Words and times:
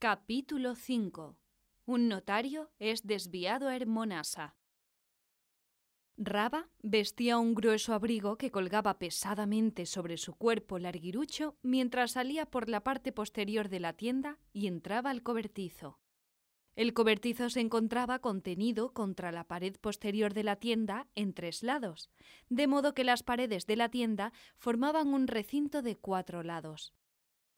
Capítulo 0.00 0.76
5. 0.76 1.36
Un 1.86 2.06
notario 2.06 2.70
es 2.78 3.04
desviado 3.04 3.66
a 3.66 3.74
Hermonasa. 3.74 4.54
Raba 6.16 6.68
vestía 6.84 7.36
un 7.36 7.52
grueso 7.56 7.92
abrigo 7.94 8.38
que 8.38 8.52
colgaba 8.52 9.00
pesadamente 9.00 9.86
sobre 9.86 10.16
su 10.16 10.36
cuerpo 10.36 10.78
larguirucho 10.78 11.56
mientras 11.62 12.12
salía 12.12 12.46
por 12.46 12.68
la 12.68 12.84
parte 12.84 13.10
posterior 13.10 13.68
de 13.68 13.80
la 13.80 13.92
tienda 13.92 14.38
y 14.52 14.68
entraba 14.68 15.10
al 15.10 15.24
cobertizo. 15.24 15.98
El 16.76 16.94
cobertizo 16.94 17.50
se 17.50 17.58
encontraba 17.58 18.20
contenido 18.20 18.94
contra 18.94 19.32
la 19.32 19.48
pared 19.48 19.74
posterior 19.80 20.32
de 20.32 20.44
la 20.44 20.54
tienda 20.54 21.08
en 21.16 21.34
tres 21.34 21.64
lados, 21.64 22.08
de 22.48 22.68
modo 22.68 22.94
que 22.94 23.02
las 23.02 23.24
paredes 23.24 23.66
de 23.66 23.74
la 23.74 23.88
tienda 23.88 24.32
formaban 24.58 25.08
un 25.08 25.26
recinto 25.26 25.82
de 25.82 25.96
cuatro 25.96 26.44
lados. 26.44 26.94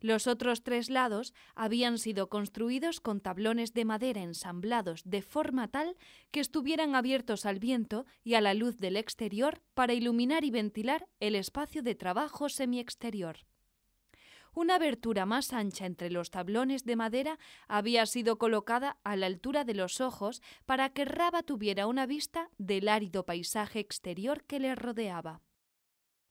Los 0.01 0.27
otros 0.27 0.63
tres 0.63 0.89
lados 0.89 1.35
habían 1.55 1.99
sido 1.99 2.31
construidos 2.31 3.01
con 3.01 3.21
tablones 3.21 3.75
de 3.75 3.85
madera 3.85 4.23
ensamblados 4.23 5.03
de 5.05 5.21
forma 5.21 5.69
tal 5.69 5.97
que 6.31 6.41
estuvieran 6.41 6.95
abiertos 6.95 7.45
al 7.45 7.59
viento 7.59 8.07
y 8.25 8.35
a 8.35 8.41
la 8.41 8.55
luz 8.55 8.79
del 8.79 8.97
exterior 8.97 9.61
para 9.75 9.93
iluminar 9.93 10.45
y 10.45 10.51
ventilar 10.51 11.07
el 11.21 11.35
espacio 11.35 11.83
de 11.83 11.95
trabajo 11.95 12.49
semiexterior. 12.49 13.45
Una 14.53 14.77
abertura 14.77 15.27
más 15.27 15.53
ancha 15.53 15.87
entre 15.87 16.11
los 16.11 16.31
tablones 16.31 16.85
de 16.85 16.97
madera 16.97 17.39
había 17.69 18.05
sido 18.07 18.39
colocada 18.39 18.99
a 19.05 19.15
la 19.17 19.27
altura 19.27 19.65
de 19.65 19.75
los 19.75 20.01
ojos 20.01 20.43
para 20.67 20.89
que 20.89 21.05
Raba 21.05 21.43
tuviera 21.43 21.87
una 21.87 22.07
vista 22.07 22.51
del 22.59 22.89
árido 22.89 23.25
paisaje 23.25 23.79
exterior 23.79 24.45
que 24.45 24.59
le 24.59 24.75
rodeaba. 24.75 25.41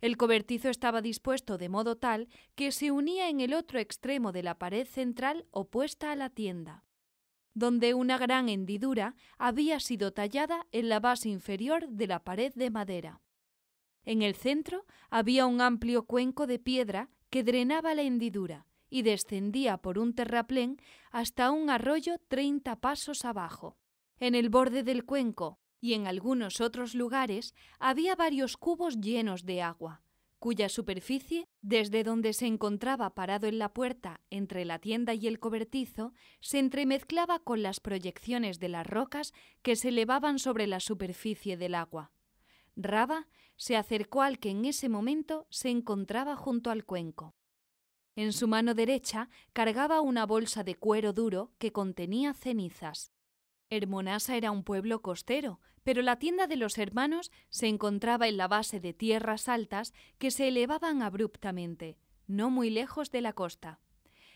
El 0.01 0.15
cobertizo 0.15 0.69
estaba 0.69 1.01
dispuesto 1.01 1.57
de 1.57 1.69
modo 1.69 1.97
tal 1.97 2.29
que 2.55 2.71
se 2.71 2.91
unía 2.91 3.29
en 3.29 3.41
el 3.41 3.53
otro 3.53 3.79
extremo 3.79 4.31
de 4.31 4.43
la 4.43 4.57
pared 4.57 4.87
central 4.87 5.45
opuesta 5.51 6.11
a 6.11 6.15
la 6.15 6.29
tienda, 6.29 6.85
donde 7.53 7.93
una 7.93 8.17
gran 8.17 8.47
hendidura 8.47 9.15
había 9.37 9.79
sido 9.79 10.13
tallada 10.13 10.67
en 10.71 10.87
la 10.87 10.99
base 10.99 11.29
inferior 11.29 11.89
de 11.89 12.07
la 12.07 12.23
pared 12.23 12.53
de 12.55 12.69
madera. 12.69 13.21
En 14.05 14.21
el 14.21 14.35
centro 14.35 14.85
había 15.09 15.45
un 15.45 15.59
amplio 15.59 16.03
cuenco 16.05 16.47
de 16.47 16.59
piedra 16.59 17.09
que 17.29 17.43
drenaba 17.43 17.93
la 17.93 18.03
hendidura 18.03 18.65
y 18.89 19.01
descendía 19.01 19.77
por 19.77 19.99
un 19.99 20.15
terraplén 20.15 20.77
hasta 21.11 21.51
un 21.51 21.69
arroyo 21.69 22.17
treinta 22.27 22.77
pasos 22.77 23.25
abajo. 23.25 23.77
En 24.19 24.33
el 24.35 24.49
borde 24.49 24.83
del 24.83 25.05
cuenco, 25.05 25.58
y 25.81 25.93
en 25.93 26.07
algunos 26.07 26.61
otros 26.61 26.95
lugares 26.95 27.53
había 27.79 28.15
varios 28.15 28.57
cubos 28.57 28.99
llenos 28.99 29.45
de 29.45 29.61
agua, 29.61 30.01
cuya 30.39 30.69
superficie, 30.69 31.47
desde 31.61 32.03
donde 32.03 32.33
se 32.33 32.47
encontraba 32.47 33.13
parado 33.13 33.47
en 33.47 33.59
la 33.59 33.73
puerta 33.73 34.21
entre 34.29 34.65
la 34.65 34.79
tienda 34.79 35.13
y 35.13 35.27
el 35.27 35.39
cobertizo, 35.39 36.13
se 36.39 36.59
entremezclaba 36.59 37.39
con 37.39 37.61
las 37.61 37.79
proyecciones 37.79 38.59
de 38.59 38.69
las 38.69 38.87
rocas 38.87 39.33
que 39.61 39.75
se 39.75 39.89
elevaban 39.89 40.39
sobre 40.39 40.65
la 40.65 40.79
superficie 40.79 41.57
del 41.57 41.75
agua. 41.75 42.11
Raba 42.75 43.27
se 43.57 43.75
acercó 43.75 44.21
al 44.21 44.39
que 44.39 44.51
en 44.51 44.63
ese 44.63 44.87
momento 44.87 45.45
se 45.49 45.69
encontraba 45.69 46.37
junto 46.37 46.71
al 46.71 46.85
cuenco. 46.85 47.35
En 48.15 48.31
su 48.31 48.47
mano 48.47 48.73
derecha 48.73 49.29
cargaba 49.53 50.01
una 50.01 50.25
bolsa 50.25 50.63
de 50.63 50.75
cuero 50.75 51.11
duro 51.11 51.51
que 51.57 51.71
contenía 51.71 52.33
cenizas. 52.33 53.11
Hermonasa 53.69 54.35
era 54.35 54.51
un 54.51 54.63
pueblo 54.63 55.01
costero, 55.01 55.59
pero 55.83 56.01
la 56.01 56.17
tienda 56.17 56.47
de 56.47 56.55
los 56.55 56.77
hermanos 56.77 57.31
se 57.49 57.67
encontraba 57.67 58.27
en 58.27 58.37
la 58.37 58.47
base 58.47 58.79
de 58.79 58.93
tierras 58.93 59.47
altas 59.47 59.93
que 60.17 60.31
se 60.31 60.47
elevaban 60.47 61.01
abruptamente, 61.01 61.97
no 62.27 62.49
muy 62.49 62.69
lejos 62.69 63.11
de 63.11 63.21
la 63.21 63.33
costa. 63.33 63.79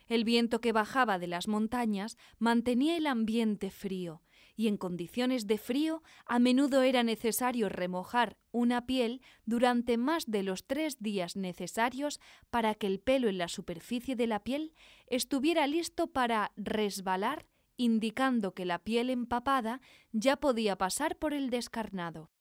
El 0.07 0.23
viento 0.23 0.61
que 0.61 0.71
bajaba 0.71 1.17
de 1.19 1.27
las 1.27 1.47
montañas 1.47 2.17
mantenía 2.37 2.97
el 2.97 3.07
ambiente 3.07 3.71
frío, 3.71 4.21
y 4.55 4.67
en 4.67 4.77
condiciones 4.77 5.47
de 5.47 5.57
frío 5.57 6.03
a 6.25 6.39
menudo 6.39 6.83
era 6.83 7.03
necesario 7.03 7.69
remojar 7.69 8.37
una 8.51 8.85
piel 8.85 9.21
durante 9.45 9.97
más 9.97 10.25
de 10.29 10.43
los 10.43 10.67
tres 10.67 11.01
días 11.01 11.35
necesarios 11.35 12.19
para 12.51 12.75
que 12.75 12.87
el 12.87 12.99
pelo 12.99 13.29
en 13.29 13.39
la 13.39 13.47
superficie 13.47 14.15
de 14.15 14.27
la 14.27 14.43
piel 14.43 14.73
estuviera 15.07 15.65
listo 15.65 16.07
para 16.07 16.51
resbalar 16.55 17.47
indicando 17.77 18.53
que 18.53 18.65
la 18.65 18.79
piel 18.79 19.09
empapada 19.09 19.81
ya 20.11 20.37
podía 20.37 20.77
pasar 20.77 21.17
por 21.17 21.33
el 21.33 21.49
descarnado. 21.49 22.31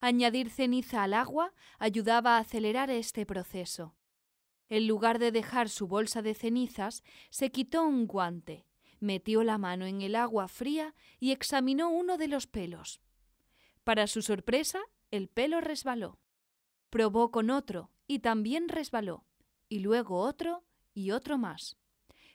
Añadir 0.00 0.50
ceniza 0.50 1.02
al 1.02 1.14
agua 1.14 1.54
ayudaba 1.78 2.36
a 2.36 2.40
acelerar 2.40 2.90
este 2.90 3.26
proceso. 3.26 3.96
En 4.68 4.86
lugar 4.86 5.18
de 5.18 5.32
dejar 5.32 5.68
su 5.68 5.88
bolsa 5.88 6.22
de 6.22 6.34
cenizas, 6.34 7.02
se 7.30 7.50
quitó 7.50 7.82
un 7.82 8.06
guante, 8.06 8.66
metió 9.00 9.42
la 9.42 9.58
mano 9.58 9.86
en 9.86 10.02
el 10.02 10.14
agua 10.14 10.46
fría 10.46 10.94
y 11.18 11.32
examinó 11.32 11.88
uno 11.90 12.18
de 12.18 12.28
los 12.28 12.46
pelos. 12.46 13.00
Para 13.82 14.06
su 14.06 14.22
sorpresa, 14.22 14.80
el 15.10 15.28
pelo 15.28 15.60
resbaló. 15.60 16.20
Probó 16.90 17.30
con 17.30 17.50
otro 17.50 17.90
y 18.06 18.20
también 18.20 18.68
resbaló, 18.68 19.24
y 19.68 19.80
luego 19.80 20.20
otro 20.20 20.64
y 20.94 21.10
otro 21.10 21.38
más 21.38 21.78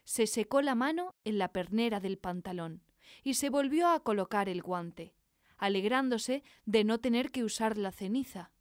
se 0.04 0.28
secó 0.28 0.62
la 0.62 0.76
mano 0.76 1.16
en 1.24 1.38
la 1.38 1.52
pernera 1.54 2.00
del 2.00 2.18
pantalón 2.18 2.84
y 3.24 3.36
se 3.36 3.50
volvió 3.50 3.90
a 3.90 4.02
colocar 4.02 4.50
el 4.50 4.62
guante, 4.62 5.16
alegrándose 5.58 6.44
de 6.66 6.84
no 6.84 7.00
tener 7.00 7.32
que 7.32 7.44
usar 7.44 7.78
la 7.78 7.92
ceniza. 7.92 8.52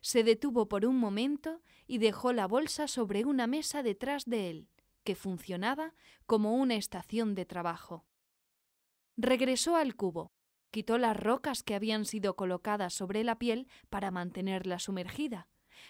Se 0.00 0.22
detuvo 0.22 0.68
por 0.68 0.86
un 0.86 0.98
momento 0.98 1.62
y 1.86 1.98
dejó 1.98 2.32
la 2.32 2.46
bolsa 2.46 2.86
sobre 2.86 3.24
una 3.24 3.46
mesa 3.46 3.82
detrás 3.82 4.24
de 4.24 4.50
él, 4.50 4.68
que 5.04 5.16
funcionaba 5.16 5.94
como 6.26 6.54
una 6.54 6.76
estación 6.76 7.34
de 7.34 7.44
trabajo. 7.44 8.04
Regresó 9.16 9.74
al 9.74 9.96
cubo, 9.96 10.32
quitó 10.70 10.98
las 10.98 11.16
rocas 11.16 11.62
que 11.62 11.74
habían 11.74 12.04
sido 12.04 12.36
colocadas 12.36 12.94
sobre 12.94 13.24
la 13.24 13.38
piel 13.38 13.66
para 13.88 14.10
mantenerla 14.10 14.78
sumergida, 14.78 15.48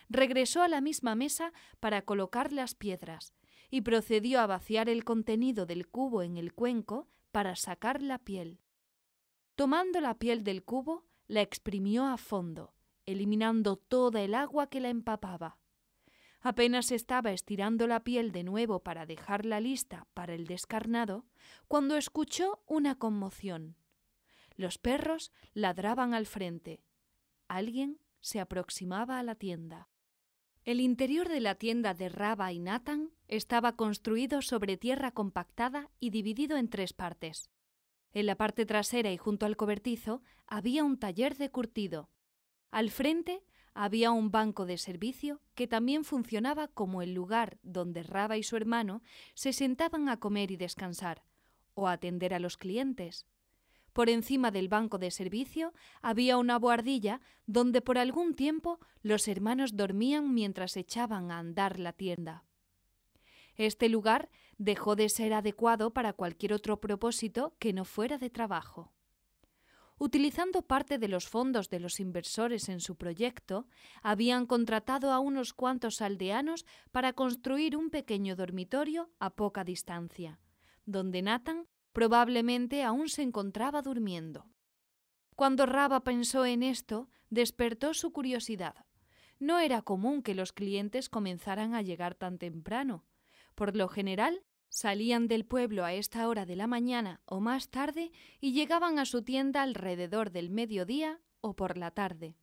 regresó 0.08 0.62
a 0.62 0.68
la 0.68 0.80
misma 0.80 1.14
mesa 1.14 1.52
para 1.80 2.02
colocar 2.02 2.52
las 2.52 2.74
piedras 2.74 3.34
y 3.70 3.82
procedió 3.82 4.40
a 4.40 4.46
vaciar 4.46 4.88
el 4.88 5.04
contenido 5.04 5.66
del 5.66 5.88
cubo 5.88 6.22
en 6.22 6.36
el 6.36 6.52
cuenco 6.54 7.08
para 7.32 7.56
sacar 7.56 8.02
la 8.02 8.18
piel. 8.18 8.60
Tomando 9.54 10.00
la 10.00 10.14
piel 10.14 10.44
del 10.44 10.64
cubo, 10.64 11.04
la 11.26 11.42
exprimió 11.42 12.06
a 12.06 12.16
fondo, 12.16 12.74
eliminando 13.06 13.76
toda 13.76 14.22
el 14.22 14.34
agua 14.34 14.68
que 14.68 14.80
la 14.80 14.88
empapaba. 14.88 15.58
Apenas 16.40 16.92
estaba 16.92 17.32
estirando 17.32 17.86
la 17.86 18.04
piel 18.04 18.32
de 18.32 18.44
nuevo 18.44 18.80
para 18.80 19.06
dejarla 19.06 19.60
lista 19.60 20.06
para 20.14 20.34
el 20.34 20.46
descarnado, 20.46 21.26
cuando 21.66 21.96
escuchó 21.96 22.62
una 22.66 22.94
conmoción. 22.94 23.76
Los 24.54 24.78
perros 24.78 25.32
ladraban 25.52 26.14
al 26.14 26.26
frente. 26.26 26.82
Alguien 27.48 28.00
se 28.20 28.40
aproximaba 28.40 29.18
a 29.18 29.22
la 29.22 29.34
tienda. 29.34 29.88
El 30.68 30.82
interior 30.82 31.30
de 31.30 31.40
la 31.40 31.54
tienda 31.54 31.94
de 31.94 32.10
Raba 32.10 32.52
y 32.52 32.58
Nathan 32.58 33.08
estaba 33.26 33.74
construido 33.74 34.42
sobre 34.42 34.76
tierra 34.76 35.12
compactada 35.12 35.88
y 35.98 36.10
dividido 36.10 36.58
en 36.58 36.68
tres 36.68 36.92
partes. 36.92 37.48
En 38.12 38.26
la 38.26 38.34
parte 38.34 38.66
trasera 38.66 39.10
y 39.10 39.16
junto 39.16 39.46
al 39.46 39.56
cobertizo 39.56 40.20
había 40.46 40.84
un 40.84 40.98
taller 40.98 41.38
de 41.38 41.50
curtido. 41.50 42.10
Al 42.70 42.90
frente 42.90 43.42
había 43.72 44.10
un 44.10 44.30
banco 44.30 44.66
de 44.66 44.76
servicio 44.76 45.40
que 45.54 45.68
también 45.68 46.04
funcionaba 46.04 46.68
como 46.68 47.00
el 47.00 47.14
lugar 47.14 47.56
donde 47.62 48.02
Raba 48.02 48.36
y 48.36 48.42
su 48.42 48.54
hermano 48.54 49.00
se 49.32 49.54
sentaban 49.54 50.10
a 50.10 50.20
comer 50.20 50.50
y 50.50 50.58
descansar, 50.58 51.24
o 51.72 51.88
a 51.88 51.92
atender 51.92 52.34
a 52.34 52.40
los 52.40 52.58
clientes. 52.58 53.26
Por 53.98 54.10
encima 54.10 54.52
del 54.52 54.68
banco 54.68 54.98
de 54.98 55.10
servicio 55.10 55.74
había 56.02 56.36
una 56.36 56.56
boardilla 56.56 57.20
donde 57.46 57.80
por 57.80 57.98
algún 57.98 58.36
tiempo 58.36 58.78
los 59.02 59.26
hermanos 59.26 59.74
dormían 59.74 60.34
mientras 60.34 60.76
echaban 60.76 61.32
a 61.32 61.40
andar 61.40 61.80
la 61.80 61.92
tienda. 61.92 62.44
Este 63.56 63.88
lugar 63.88 64.30
dejó 64.56 64.94
de 64.94 65.08
ser 65.08 65.32
adecuado 65.32 65.92
para 65.92 66.12
cualquier 66.12 66.52
otro 66.52 66.80
propósito 66.80 67.56
que 67.58 67.72
no 67.72 67.84
fuera 67.84 68.18
de 68.18 68.30
trabajo. 68.30 68.92
Utilizando 69.98 70.62
parte 70.62 70.98
de 70.98 71.08
los 71.08 71.26
fondos 71.26 71.68
de 71.68 71.80
los 71.80 71.98
inversores 71.98 72.68
en 72.68 72.78
su 72.78 72.94
proyecto, 72.94 73.66
habían 74.04 74.46
contratado 74.46 75.10
a 75.10 75.18
unos 75.18 75.52
cuantos 75.52 76.02
aldeanos 76.02 76.66
para 76.92 77.14
construir 77.14 77.76
un 77.76 77.90
pequeño 77.90 78.36
dormitorio 78.36 79.10
a 79.18 79.30
poca 79.30 79.64
distancia, 79.64 80.38
donde 80.86 81.20
Nathan 81.20 81.66
Probablemente 81.92 82.84
aún 82.84 83.08
se 83.08 83.22
encontraba 83.22 83.82
durmiendo. 83.82 84.46
Cuando 85.34 85.66
Raba 85.66 86.02
pensó 86.02 86.44
en 86.44 86.62
esto, 86.62 87.08
despertó 87.30 87.94
su 87.94 88.12
curiosidad. 88.12 88.74
No 89.38 89.60
era 89.60 89.82
común 89.82 90.22
que 90.22 90.34
los 90.34 90.52
clientes 90.52 91.08
comenzaran 91.08 91.74
a 91.74 91.82
llegar 91.82 92.14
tan 92.16 92.38
temprano. 92.38 93.04
Por 93.54 93.76
lo 93.76 93.88
general, 93.88 94.42
salían 94.68 95.28
del 95.28 95.44
pueblo 95.44 95.84
a 95.84 95.92
esta 95.92 96.26
hora 96.28 96.44
de 96.44 96.56
la 96.56 96.66
mañana 96.66 97.20
o 97.24 97.40
más 97.40 97.70
tarde 97.70 98.10
y 98.40 98.52
llegaban 98.52 98.98
a 98.98 99.04
su 99.04 99.22
tienda 99.22 99.62
alrededor 99.62 100.30
del 100.32 100.50
mediodía 100.50 101.20
o 101.40 101.54
por 101.54 101.78
la 101.78 101.92
tarde. 101.92 102.36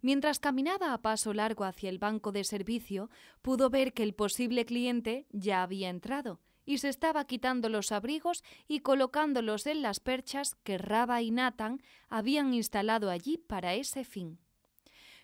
Mientras 0.00 0.38
caminaba 0.38 0.92
a 0.92 1.02
paso 1.02 1.34
largo 1.34 1.64
hacia 1.64 1.90
el 1.90 1.98
banco 1.98 2.32
de 2.32 2.44
servicio, 2.44 3.10
pudo 3.42 3.70
ver 3.70 3.92
que 3.92 4.02
el 4.02 4.14
posible 4.14 4.64
cliente 4.64 5.26
ya 5.30 5.62
había 5.62 5.90
entrado 5.90 6.40
y 6.66 6.78
se 6.78 6.88
estaba 6.90 7.24
quitando 7.24 7.70
los 7.70 7.92
abrigos 7.92 8.44
y 8.68 8.80
colocándolos 8.80 9.66
en 9.66 9.80
las 9.80 10.00
perchas 10.00 10.56
que 10.56 10.76
Raba 10.76 11.22
y 11.22 11.30
Nathan 11.30 11.80
habían 12.08 12.52
instalado 12.52 13.08
allí 13.08 13.38
para 13.38 13.74
ese 13.74 14.04
fin. 14.04 14.38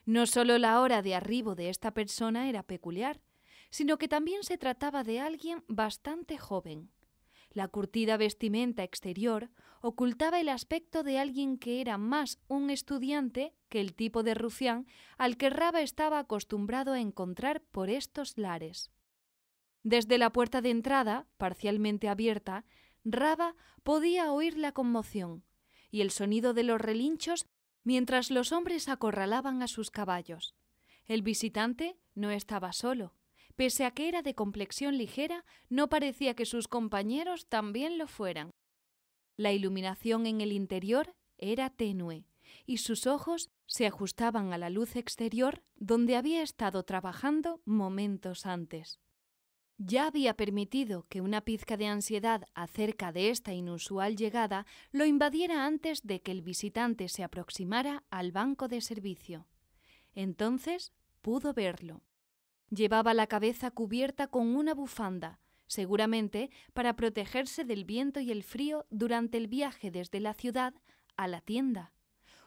No 0.06 0.26
solo 0.26 0.56
la 0.58 0.80
hora 0.80 1.02
de 1.02 1.14
arribo 1.14 1.54
de 1.54 1.68
esta 1.68 1.92
persona 1.92 2.48
era 2.48 2.62
peculiar, 2.62 3.20
sino 3.70 3.98
que 3.98 4.08
también 4.08 4.44
se 4.44 4.56
trataba 4.56 5.04
de 5.04 5.20
alguien 5.20 5.64
bastante 5.68 6.38
joven. 6.38 6.90
La 7.50 7.68
curtida 7.68 8.16
vestimenta 8.16 8.82
exterior 8.82 9.50
ocultaba 9.82 10.40
el 10.40 10.48
aspecto 10.48 11.02
de 11.02 11.18
alguien 11.18 11.58
que 11.58 11.80
era 11.80 11.98
más 11.98 12.38
un 12.48 12.70
estudiante 12.70 13.54
que 13.68 13.80
el 13.80 13.94
tipo 13.94 14.22
de 14.22 14.34
rufián 14.34 14.86
al 15.18 15.36
que 15.36 15.50
Raba 15.50 15.82
estaba 15.82 16.18
acostumbrado 16.18 16.92
a 16.92 17.00
encontrar 17.00 17.60
por 17.60 17.90
estos 17.90 18.38
lares. 18.38 18.90
Desde 19.82 20.18
la 20.18 20.30
puerta 20.30 20.60
de 20.60 20.70
entrada, 20.70 21.26
parcialmente 21.38 22.08
abierta, 22.08 22.64
Raba 23.04 23.56
podía 23.82 24.32
oír 24.32 24.56
la 24.56 24.72
conmoción 24.72 25.44
y 25.90 26.02
el 26.02 26.10
sonido 26.10 26.54
de 26.54 26.62
los 26.62 26.80
relinchos 26.80 27.46
mientras 27.84 28.30
los 28.30 28.52
hombres 28.52 28.88
acorralaban 28.88 29.62
a 29.62 29.68
sus 29.68 29.90
caballos. 29.90 30.54
El 31.04 31.22
visitante 31.22 31.98
no 32.14 32.30
estaba 32.30 32.72
solo. 32.72 33.14
Pese 33.56 33.84
a 33.84 33.90
que 33.90 34.08
era 34.08 34.22
de 34.22 34.34
complexión 34.34 34.96
ligera, 34.96 35.44
no 35.68 35.88
parecía 35.88 36.34
que 36.34 36.46
sus 36.46 36.68
compañeros 36.68 37.46
también 37.48 37.98
lo 37.98 38.06
fueran. 38.06 38.50
La 39.36 39.52
iluminación 39.52 40.26
en 40.26 40.40
el 40.40 40.52
interior 40.52 41.14
era 41.38 41.70
tenue, 41.70 42.24
y 42.66 42.78
sus 42.78 43.06
ojos 43.06 43.50
se 43.66 43.86
ajustaban 43.86 44.52
a 44.52 44.58
la 44.58 44.70
luz 44.70 44.96
exterior 44.96 45.62
donde 45.74 46.16
había 46.16 46.42
estado 46.42 46.84
trabajando 46.84 47.60
momentos 47.64 48.46
antes. 48.46 49.00
Ya 49.78 50.06
había 50.06 50.34
permitido 50.34 51.06
que 51.08 51.20
una 51.20 51.40
pizca 51.40 51.76
de 51.76 51.86
ansiedad 51.86 52.44
acerca 52.54 53.10
de 53.12 53.30
esta 53.30 53.52
inusual 53.52 54.16
llegada 54.16 54.66
lo 54.92 55.04
invadiera 55.04 55.66
antes 55.66 56.06
de 56.06 56.20
que 56.20 56.30
el 56.30 56.42
visitante 56.42 57.08
se 57.08 57.24
aproximara 57.24 58.04
al 58.10 58.32
banco 58.32 58.68
de 58.68 58.80
servicio. 58.80 59.46
Entonces 60.14 60.92
pudo 61.20 61.52
verlo. 61.54 62.02
Llevaba 62.70 63.12
la 63.12 63.26
cabeza 63.26 63.70
cubierta 63.70 64.28
con 64.28 64.56
una 64.56 64.74
bufanda, 64.74 65.40
seguramente 65.66 66.50
para 66.74 66.96
protegerse 66.96 67.64
del 67.64 67.84
viento 67.84 68.20
y 68.20 68.30
el 68.30 68.42
frío 68.42 68.86
durante 68.90 69.36
el 69.38 69.48
viaje 69.48 69.90
desde 69.90 70.20
la 70.20 70.34
ciudad 70.34 70.74
a 71.16 71.28
la 71.28 71.40
tienda. 71.40 71.92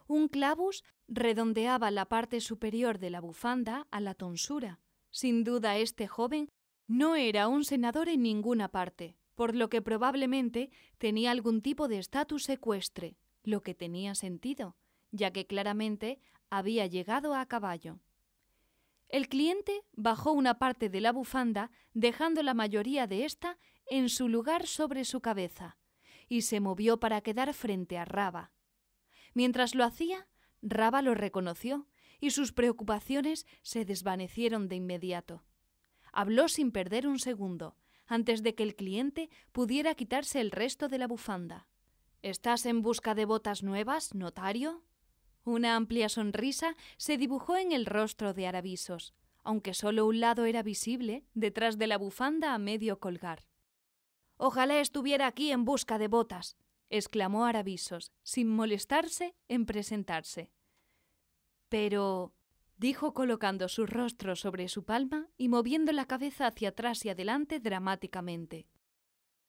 Un 0.08 0.28
clavus 0.28 0.84
redondeaba 1.08 1.92
la 1.92 2.06
parte 2.06 2.40
superior 2.40 3.00
de 3.00 3.10
la 3.10 3.22
bufanda 3.22 3.88
a 3.92 4.00
la 4.00 4.14
tonsura. 4.14 4.80
Sin 5.10 5.44
duda 5.44 5.78
este 5.78 6.08
joven 6.08 6.52
no 6.88 7.16
era 7.16 7.48
un 7.48 7.64
senador 7.64 8.10
en 8.10 8.22
ninguna 8.22 8.70
parte, 8.70 9.18
por 9.36 9.56
lo 9.56 9.70
que 9.70 9.82
probablemente 9.82 10.72
tenía 10.98 11.32
algún 11.32 11.62
tipo 11.62 11.88
de 11.88 12.00
estatus 12.00 12.48
ecuestre, 12.50 13.18
lo 13.44 13.62
que 13.62 13.76
tenía 13.76 14.16
sentido, 14.16 14.76
ya 15.12 15.32
que 15.32 15.46
claramente 15.46 16.20
había 16.50 16.86
llegado 16.88 17.36
a 17.36 17.46
caballo. 17.46 18.00
El 19.10 19.28
cliente 19.30 19.84
bajó 19.94 20.32
una 20.32 20.58
parte 20.58 20.90
de 20.90 21.02
la 21.02 21.12
bufanda, 21.12 21.72
dejando 21.94 22.44
la 22.44 22.54
mayoría 22.54 23.08
de 23.08 23.26
ésta 23.26 23.58
en 23.86 24.10
su 24.10 24.30
lugar 24.30 24.66
sobre 24.66 25.06
su 25.06 25.22
cabeza, 25.22 25.78
y 26.28 26.42
se 26.42 26.60
movió 26.60 27.00
para 27.00 27.22
quedar 27.22 27.54
frente 27.54 27.98
a 27.98 28.06
Raba. 28.06 28.52
Mientras 29.34 29.76
lo 29.76 29.84
hacía, 29.84 30.28
Raba 30.62 31.02
lo 31.02 31.14
reconoció, 31.14 31.88
y 32.20 32.32
sus 32.32 32.52
preocupaciones 32.52 33.46
se 33.62 33.86
desvanecieron 33.86 34.68
de 34.68 34.78
inmediato. 34.78 35.44
Habló 36.18 36.48
sin 36.48 36.72
perder 36.72 37.08
un 37.08 37.20
segundo, 37.20 37.76
antes 38.08 38.42
de 38.42 38.56
que 38.56 38.64
el 38.64 38.78
cliente 38.78 39.30
pudiera 39.52 39.96
quitarse 39.96 40.40
el 40.40 40.50
resto 40.50 40.88
de 40.88 40.98
la 40.98 41.08
bufanda. 41.08 41.68
¿Estás 42.22 42.66
en 42.66 42.82
busca 42.82 43.16
de 43.16 43.26
botas 43.26 43.64
nuevas, 43.64 44.16
notario? 44.16 44.86
Una 45.44 45.76
amplia 45.76 46.08
sonrisa 46.08 46.78
se 46.96 47.18
dibujó 47.18 47.58
en 47.58 47.74
el 47.74 47.86
rostro 47.86 48.34
de 48.34 48.48
Aravisos, 48.48 49.14
aunque 49.44 49.74
solo 49.74 50.06
un 50.06 50.22
lado 50.22 50.46
era 50.46 50.64
visible 50.64 51.26
detrás 51.34 51.78
de 51.78 51.88
la 51.88 51.98
bufanda 51.98 52.54
a 52.54 52.60
medio 52.60 53.02
colgar. 53.02 53.46
Ojalá 54.38 54.80
estuviera 54.80 55.28
aquí 55.28 55.52
en 55.52 55.66
busca 55.66 55.98
de 55.98 56.08
botas, 56.08 56.56
exclamó 56.90 57.44
Aravisos, 57.44 58.14
sin 58.24 58.48
molestarse 58.48 59.36
en 59.50 59.66
presentarse. 59.66 60.50
Pero 61.68 62.34
dijo 62.78 63.14
colocando 63.14 63.68
su 63.70 63.86
rostro 63.86 64.36
sobre 64.36 64.68
su 64.68 64.84
palma 64.84 65.28
y 65.38 65.50
moviendo 65.50 65.92
la 65.92 66.06
cabeza 66.06 66.48
hacia 66.48 66.70
atrás 66.70 67.06
y 67.06 67.10
adelante 67.10 67.60
dramáticamente. 67.60 68.68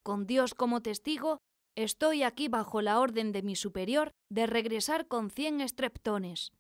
Con 0.03 0.27
Dios 0.27 0.55
como 0.55 0.83
testigo, 0.83 1.41
Estoy 1.77 2.23
aquí 2.23 2.49
bajo 2.49 2.81
la 2.81 2.99
orden 2.99 3.33
de 3.33 3.43
mi 3.43 3.55
superior 3.55 4.11
de 4.31 4.47
regresar 4.47 5.09
con 5.09 5.29
cien 5.29 5.61
estreptones. 5.61 6.53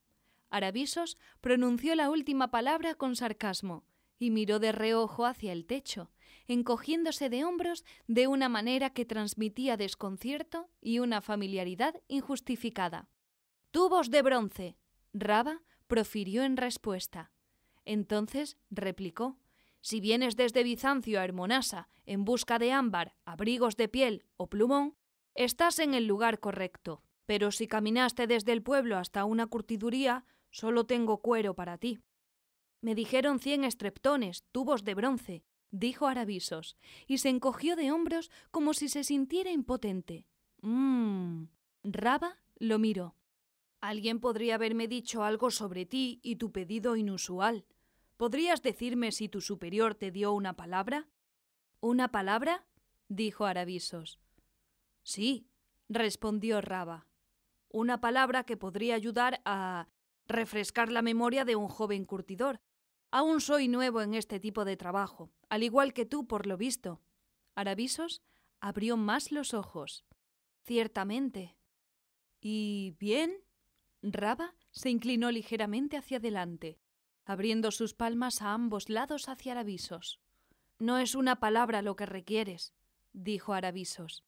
Aravisos 0.51 1.17
pronunció 1.41 1.95
la 1.95 2.11
última 2.11 2.51
palabra 2.51 2.95
con 2.95 3.17
sarcasmo 3.17 3.87
y 4.19 4.31
miró 4.31 4.59
de 4.59 4.73
reojo 4.73 5.25
hacia 5.25 5.53
el 5.53 5.65
techo, 5.65 6.11
encogiéndose 6.49 7.31
de 7.31 7.45
hombros 7.45 7.83
de 8.07 8.27
una 8.27 8.51
manera 8.51 8.91
que 8.91 9.07
transmitía 9.07 9.79
desconcierto 9.79 10.69
y 10.83 10.99
una 10.99 11.23
familiaridad 11.23 11.95
injustificada. 12.09 13.09
Tubos 13.71 14.11
de 14.11 14.21
bronce. 14.21 14.77
Raba 15.15 15.63
profirió 15.87 16.43
en 16.43 16.57
respuesta. 16.57 17.33
Entonces 17.85 18.57
replicó 18.71 19.39
Si 19.81 20.01
vienes 20.01 20.37
desde 20.37 20.63
Bizancio 20.63 21.21
a 21.21 21.25
Hermonasa 21.25 21.89
en 22.05 22.25
busca 22.25 22.59
de 22.59 22.73
ámbar, 22.73 23.17
abrigos 23.25 23.77
de 23.77 23.89
piel 23.89 24.25
o 24.37 24.49
plumón, 24.49 24.97
Estás 25.37 25.81
en 25.81 25.93
el 25.93 26.07
lugar 26.07 26.41
correcto, 26.41 27.03
pero 27.27 27.51
si 27.51 27.67
caminaste 27.67 28.27
desde 28.27 28.53
el 28.53 28.63
pueblo 28.63 28.97
hasta 28.97 29.27
una 29.27 29.47
curtiduría, 29.47 30.25
solo 30.51 30.87
tengo 30.87 31.19
cuero 31.19 31.55
para 31.55 31.77
ti. 31.77 31.99
Me 32.81 32.95
dijeron 32.95 33.39
cien 33.39 33.63
estreptones, 33.63 34.45
tubos 34.51 34.83
de 34.83 34.95
bronce, 34.95 35.45
dijo 35.71 36.07
Aravisos, 36.07 36.79
y 37.07 37.19
se 37.19 37.29
encogió 37.29 37.77
de 37.77 37.93
hombros 37.93 38.31
como 38.51 38.73
si 38.73 38.89
se 38.89 39.05
sintiera 39.05 39.51
impotente. 39.51 40.25
Mmm. 40.63 41.49
Raba 41.85 42.39
lo 42.59 42.79
miró. 42.79 43.15
Alguien 43.81 44.21
podría 44.21 44.57
haberme 44.57 44.89
dicho 44.89 45.23
algo 45.23 45.51
sobre 45.51 45.87
ti 45.87 46.21
y 46.23 46.37
tu 46.37 46.53
pedido 46.53 46.97
inusual. 46.97 47.67
¿Podrías 48.17 48.63
decirme 48.63 49.13
si 49.13 49.29
tu 49.29 49.41
superior 49.41 49.95
te 49.95 50.11
dio 50.11 50.33
una 50.33 50.55
palabra? 50.57 51.09
¿Una 51.81 52.11
palabra? 52.11 52.67
dijo 53.09 53.45
Aravisos. 53.45 54.19
Sí, 55.03 55.47
respondió 55.89 56.61
Raba. 56.61 57.07
Una 57.69 58.01
palabra 58.01 58.45
que 58.45 58.57
podría 58.57 58.95
ayudar 58.95 59.41
a 59.45 59.89
refrescar 60.27 60.91
la 60.91 61.03
memoria 61.03 61.45
de 61.45 61.57
un 61.57 61.69
joven 61.69 62.05
curtidor. 62.05 62.61
Aún 63.11 63.41
soy 63.41 63.69
nuevo 63.69 64.01
en 64.01 64.15
este 64.15 64.41
tipo 64.41 64.65
de 64.65 64.77
trabajo, 64.77 65.31
al 65.49 65.63
igual 65.63 65.93
que 65.93 66.07
tú, 66.07 66.27
por 66.27 66.47
lo 66.47 66.57
visto. 66.57 67.01
Aravisos 67.55 68.23
abrió 68.61 68.97
más 68.97 69.31
los 69.31 69.55
ojos. 69.55 70.05
Ciertamente. 70.65 71.57
¿Y 72.41 72.97
bien? 72.99 73.46
Raba 74.03 74.55
se 74.71 74.91
inclinó 74.91 75.31
ligeramente 75.31 75.97
hacia 75.97 76.19
adelante, 76.19 76.79
abriendo 77.25 77.71
sus 77.71 77.95
palmas 77.95 78.43
a 78.43 78.53
ambos 78.53 78.89
lados 78.89 79.29
hacia 79.29 79.53
Aravisos. 79.53 80.21
No 80.79 80.99
es 80.99 81.15
una 81.15 81.41
palabra 81.41 81.83
lo 81.83 81.97
que 81.97 82.07
requieres, 82.07 82.75
dijo 83.13 83.55
Aravisos. 83.55 84.25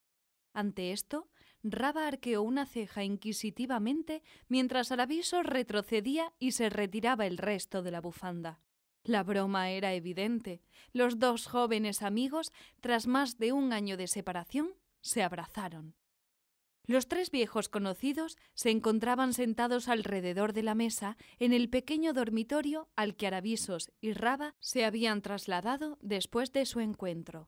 Ante 0.53 0.91
esto, 0.91 1.29
Raba 1.63 2.07
arqueó 2.07 2.41
una 2.41 2.65
ceja 2.65 3.03
inquisitivamente 3.03 4.23
mientras 4.47 4.91
Araviso 4.91 5.43
retrocedía 5.43 6.33
y 6.39 6.53
se 6.53 6.69
retiraba 6.69 7.25
el 7.25 7.37
resto 7.37 7.83
de 7.83 7.91
la 7.91 8.01
bufanda. 8.01 8.61
La 9.03 9.23
broma 9.23 9.69
era 9.69 9.93
evidente. 9.93 10.61
Los 10.91 11.19
dos 11.19 11.47
jóvenes 11.47 12.01
amigos, 12.01 12.51
tras 12.81 13.07
más 13.07 13.37
de 13.37 13.53
un 13.53 13.73
año 13.73 13.97
de 13.97 14.07
separación, 14.07 14.73
se 15.01 15.23
abrazaron. 15.23 15.95
Los 16.89 17.07
tres 17.07 17.29
viejos 17.29 17.69
conocidos 17.69 18.35
se 18.55 18.71
encontraban 18.71 19.33
sentados 19.33 19.89
alrededor 19.89 20.53
de 20.53 20.63
la 20.63 20.73
mesa 20.73 21.17
en 21.37 21.53
el 21.53 21.69
pequeño 21.69 22.13
dormitorio 22.13 22.89
al 22.95 23.15
que 23.15 23.27
Aravisos 23.27 23.91
y 24.01 24.13
Raba 24.13 24.55
se 24.59 24.85
habían 24.85 25.21
trasladado 25.21 25.99
después 26.01 26.51
de 26.51 26.65
su 26.65 26.79
encuentro. 26.79 27.47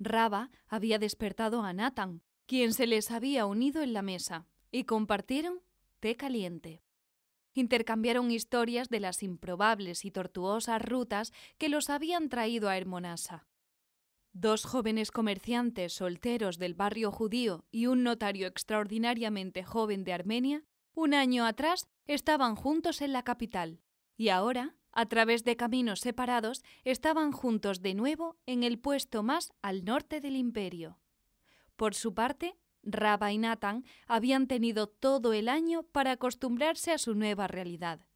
Raba 0.00 0.50
había 0.66 0.98
despertado 0.98 1.62
a 1.62 1.72
Nathan, 1.72 2.22
quien 2.46 2.74
se 2.74 2.88
les 2.88 3.12
había 3.12 3.46
unido 3.46 3.80
en 3.80 3.92
la 3.92 4.02
mesa, 4.02 4.48
y 4.72 4.82
compartieron 4.82 5.60
té 6.00 6.16
caliente. 6.16 6.82
Intercambiaron 7.52 8.32
historias 8.32 8.88
de 8.88 8.98
las 8.98 9.22
improbables 9.22 10.04
y 10.04 10.10
tortuosas 10.10 10.82
rutas 10.82 11.32
que 11.58 11.68
los 11.68 11.90
habían 11.90 12.28
traído 12.28 12.68
a 12.68 12.76
Hermonasa. 12.76 13.46
Dos 14.34 14.64
jóvenes 14.64 15.10
comerciantes 15.10 15.94
solteros 15.94 16.58
del 16.58 16.74
barrio 16.74 17.10
judío 17.10 17.64
y 17.70 17.86
un 17.86 18.02
notario 18.02 18.46
extraordinariamente 18.46 19.64
joven 19.64 20.04
de 20.04 20.12
Armenia, 20.12 20.64
un 20.92 21.14
año 21.14 21.46
atrás 21.46 21.88
estaban 22.06 22.54
juntos 22.54 23.00
en 23.00 23.14
la 23.14 23.22
capital, 23.22 23.80
y 24.16 24.28
ahora 24.28 24.76
a 24.94 25.06
través 25.06 25.42
de 25.44 25.56
caminos 25.56 26.00
separados, 26.00 26.62
estaban 26.84 27.32
juntos 27.32 27.82
de 27.82 27.94
nuevo 27.94 28.36
en 28.46 28.62
el 28.62 28.78
puesto 28.78 29.22
más 29.22 29.52
al 29.60 29.84
norte 29.84 30.20
del 30.20 30.36
imperio. 30.36 30.98
Por 31.76 31.94
su 31.94 32.14
parte, 32.14 32.56
Raba 32.84 33.32
y 33.32 33.38
Nathan 33.38 33.84
habían 34.06 34.46
tenido 34.46 34.86
todo 34.86 35.32
el 35.32 35.48
año 35.48 35.82
para 35.82 36.12
acostumbrarse 36.12 36.92
a 36.92 36.98
su 36.98 37.14
nueva 37.14 37.48
realidad. 37.48 38.06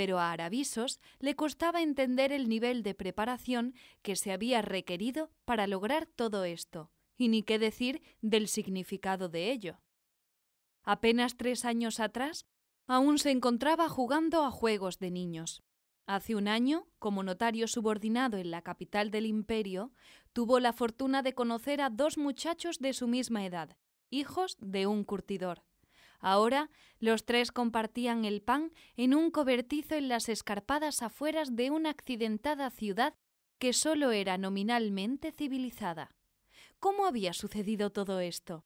Pero 0.00 0.18
a 0.18 0.32
Aravisos 0.32 0.98
le 1.18 1.36
costaba 1.36 1.82
entender 1.82 2.32
el 2.32 2.48
nivel 2.48 2.82
de 2.82 2.94
preparación 2.94 3.74
que 4.00 4.16
se 4.16 4.32
había 4.32 4.62
requerido 4.62 5.30
para 5.44 5.66
lograr 5.66 6.06
todo 6.06 6.44
esto, 6.44 6.90
y 7.18 7.28
ni 7.28 7.42
qué 7.42 7.58
decir 7.58 8.00
del 8.22 8.48
significado 8.48 9.28
de 9.28 9.52
ello. 9.52 9.82
Apenas 10.84 11.36
tres 11.36 11.66
años 11.66 12.00
atrás, 12.00 12.46
aún 12.86 13.18
se 13.18 13.30
encontraba 13.30 13.90
jugando 13.90 14.42
a 14.42 14.50
juegos 14.50 15.00
de 15.00 15.10
niños. 15.10 15.62
Hace 16.06 16.34
un 16.34 16.48
año, 16.48 16.88
como 16.98 17.22
notario 17.22 17.68
subordinado 17.68 18.38
en 18.38 18.50
la 18.50 18.62
capital 18.62 19.10
del 19.10 19.26
imperio, 19.26 19.92
tuvo 20.32 20.60
la 20.60 20.72
fortuna 20.72 21.20
de 21.20 21.34
conocer 21.34 21.82
a 21.82 21.90
dos 21.90 22.16
muchachos 22.16 22.78
de 22.78 22.94
su 22.94 23.06
misma 23.06 23.44
edad, 23.44 23.76
hijos 24.08 24.56
de 24.62 24.86
un 24.86 25.04
curtidor. 25.04 25.62
Ahora 26.20 26.70
los 26.98 27.24
tres 27.24 27.50
compartían 27.50 28.24
el 28.24 28.42
pan 28.42 28.72
en 28.96 29.14
un 29.14 29.30
cobertizo 29.30 29.94
en 29.94 30.08
las 30.08 30.28
escarpadas 30.28 31.02
afueras 31.02 31.56
de 31.56 31.70
una 31.70 31.90
accidentada 31.90 32.70
ciudad 32.70 33.14
que 33.58 33.72
sólo 33.72 34.12
era 34.12 34.38
nominalmente 34.38 35.32
civilizada. 35.32 36.10
¿Cómo 36.78 37.06
había 37.06 37.32
sucedido 37.32 37.90
todo 37.90 38.20
esto? 38.20 38.64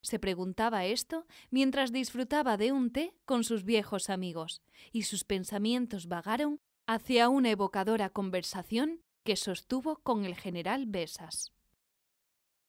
Se 0.00 0.18
preguntaba 0.18 0.84
esto 0.86 1.26
mientras 1.50 1.92
disfrutaba 1.92 2.56
de 2.56 2.72
un 2.72 2.92
té 2.92 3.14
con 3.24 3.42
sus 3.42 3.64
viejos 3.64 4.10
amigos, 4.10 4.62
y 4.92 5.02
sus 5.02 5.24
pensamientos 5.24 6.06
vagaron 6.06 6.60
hacia 6.86 7.28
una 7.28 7.50
evocadora 7.50 8.10
conversación 8.10 9.02
que 9.24 9.36
sostuvo 9.36 9.96
con 9.96 10.24
el 10.24 10.36
general 10.36 10.86
Besas. 10.86 11.52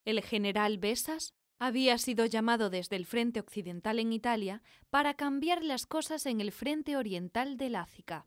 El 0.06 0.22
general 0.22 0.80
Besas 0.80 1.34
había 1.60 1.98
sido 1.98 2.26
llamado 2.26 2.70
desde 2.70 2.96
el 2.96 3.06
frente 3.06 3.42
occidental 3.42 4.00
en 4.00 4.14
Italia 4.14 4.64
para 4.90 5.14
cambiar 5.14 5.64
las 5.64 5.86
cosas 5.86 6.26
en 6.26 6.40
el 6.40 6.52
frente 6.54 6.96
oriental 6.96 7.58
de 7.58 7.70
Lácica. 7.70 8.26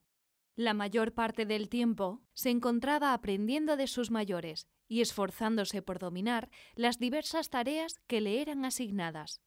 La 0.54 0.74
mayor 0.74 1.14
parte 1.14 1.46
del 1.46 1.70
tiempo 1.70 2.20
se 2.34 2.50
encontraba 2.50 3.14
aprendiendo 3.14 3.76
de 3.76 3.86
sus 3.86 4.10
mayores 4.10 4.68
y 4.86 5.00
esforzándose 5.00 5.80
por 5.80 5.98
dominar 5.98 6.50
las 6.74 6.98
diversas 6.98 7.48
tareas 7.48 7.94
que 8.06 8.20
le 8.20 8.42
eran 8.42 8.66
asignadas. 8.66 9.40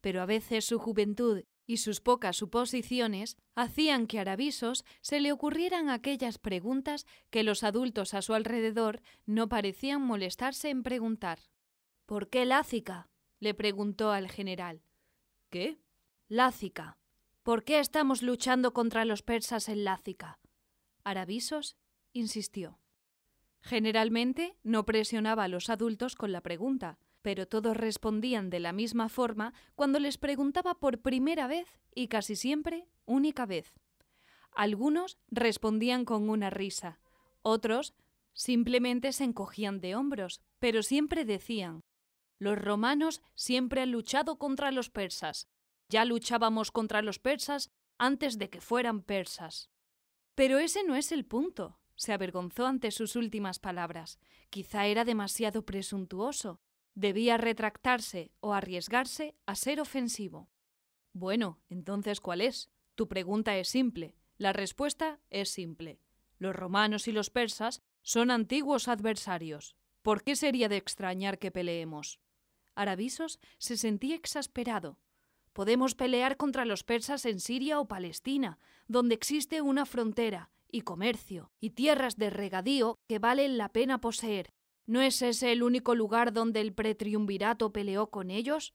Pero 0.00 0.22
a 0.22 0.26
veces 0.26 0.64
su 0.64 0.78
juventud 0.78 1.44
y 1.66 1.78
sus 1.78 2.00
pocas 2.00 2.36
suposiciones 2.36 3.36
hacían 3.54 4.06
que 4.06 4.18
a 4.18 4.22
Aravisos 4.22 4.84
se 5.02 5.20
le 5.20 5.32
ocurrieran 5.32 5.90
aquellas 5.90 6.38
preguntas 6.38 7.06
que 7.28 7.42
los 7.42 7.62
adultos 7.62 8.14
a 8.14 8.22
su 8.22 8.32
alrededor 8.32 9.02
no 9.26 9.48
parecían 9.48 10.00
molestarse 10.00 10.70
en 10.70 10.82
preguntar. 10.82 11.40
¿Por 12.06 12.30
qué 12.30 12.46
Lácica? 12.46 13.10
Le 13.40 13.54
preguntó 13.54 14.10
al 14.10 14.30
general. 14.30 14.82
¿Qué? 15.50 15.78
Lácica. 16.28 16.98
¿Por 17.42 17.64
qué 17.64 17.78
estamos 17.78 18.22
luchando 18.22 18.72
contra 18.72 19.04
los 19.04 19.22
persas 19.22 19.68
en 19.68 19.84
Lácica? 19.84 20.40
Aravisos 21.04 21.76
insistió. 22.12 22.80
Generalmente 23.60 24.56
no 24.62 24.84
presionaba 24.84 25.44
a 25.44 25.48
los 25.48 25.70
adultos 25.70 26.16
con 26.16 26.32
la 26.32 26.40
pregunta, 26.40 26.98
pero 27.22 27.46
todos 27.46 27.76
respondían 27.76 28.50
de 28.50 28.60
la 28.60 28.72
misma 28.72 29.08
forma 29.08 29.52
cuando 29.74 29.98
les 29.98 30.18
preguntaba 30.18 30.78
por 30.78 31.02
primera 31.02 31.46
vez 31.46 31.68
y 31.94 32.08
casi 32.08 32.36
siempre 32.36 32.88
única 33.04 33.46
vez. 33.46 33.74
Algunos 34.52 35.18
respondían 35.30 36.04
con 36.04 36.28
una 36.28 36.50
risa, 36.50 37.00
otros 37.42 37.94
simplemente 38.32 39.12
se 39.12 39.24
encogían 39.24 39.80
de 39.80 39.94
hombros, 39.94 40.40
pero 40.58 40.82
siempre 40.82 41.24
decían 41.24 41.82
los 42.38 42.58
romanos 42.58 43.22
siempre 43.34 43.80
han 43.82 43.92
luchado 43.92 44.38
contra 44.38 44.70
los 44.70 44.90
persas. 44.90 45.48
Ya 45.88 46.04
luchábamos 46.04 46.70
contra 46.70 47.02
los 47.02 47.18
persas 47.18 47.70
antes 47.98 48.38
de 48.38 48.50
que 48.50 48.60
fueran 48.60 49.02
persas. 49.02 49.70
Pero 50.34 50.58
ese 50.58 50.84
no 50.84 50.96
es 50.96 51.12
el 51.12 51.24
punto. 51.24 51.78
Se 51.94 52.12
avergonzó 52.12 52.66
ante 52.66 52.90
sus 52.90 53.16
últimas 53.16 53.58
palabras. 53.58 54.18
Quizá 54.50 54.86
era 54.86 55.04
demasiado 55.04 55.64
presuntuoso. 55.64 56.60
Debía 56.94 57.38
retractarse 57.38 58.32
o 58.40 58.52
arriesgarse 58.52 59.34
a 59.46 59.54
ser 59.54 59.80
ofensivo. 59.80 60.50
Bueno, 61.14 61.62
entonces 61.70 62.20
¿cuál 62.20 62.42
es? 62.42 62.70
Tu 62.94 63.08
pregunta 63.08 63.56
es 63.56 63.68
simple. 63.68 64.14
La 64.36 64.52
respuesta 64.52 65.20
es 65.30 65.48
simple. 65.48 66.00
Los 66.38 66.54
romanos 66.54 67.08
y 67.08 67.12
los 67.12 67.30
persas 67.30 67.82
son 68.02 68.30
antiguos 68.30 68.88
adversarios. 68.88 69.76
¿Por 70.02 70.22
qué 70.22 70.36
sería 70.36 70.68
de 70.68 70.76
extrañar 70.76 71.38
que 71.38 71.50
peleemos? 71.50 72.20
Aravisos 72.76 73.40
se 73.58 73.76
sentía 73.76 74.14
exasperado. 74.14 74.98
Podemos 75.52 75.94
pelear 75.94 76.36
contra 76.36 76.64
los 76.64 76.84
persas 76.84 77.24
en 77.24 77.40
Siria 77.40 77.80
o 77.80 77.88
Palestina, 77.88 78.58
donde 78.86 79.14
existe 79.14 79.62
una 79.62 79.86
frontera 79.86 80.50
y 80.70 80.82
comercio 80.82 81.50
y 81.60 81.70
tierras 81.70 82.16
de 82.16 82.30
regadío 82.30 82.98
que 83.08 83.18
valen 83.18 83.58
la 83.58 83.72
pena 83.72 84.00
poseer. 84.00 84.52
¿No 84.84 85.00
es 85.00 85.22
ese 85.22 85.50
el 85.52 85.62
único 85.62 85.94
lugar 85.94 86.32
donde 86.32 86.60
el 86.60 86.72
pretriunvirato 86.72 87.72
peleó 87.72 88.10
con 88.10 88.30
ellos? 88.30 88.74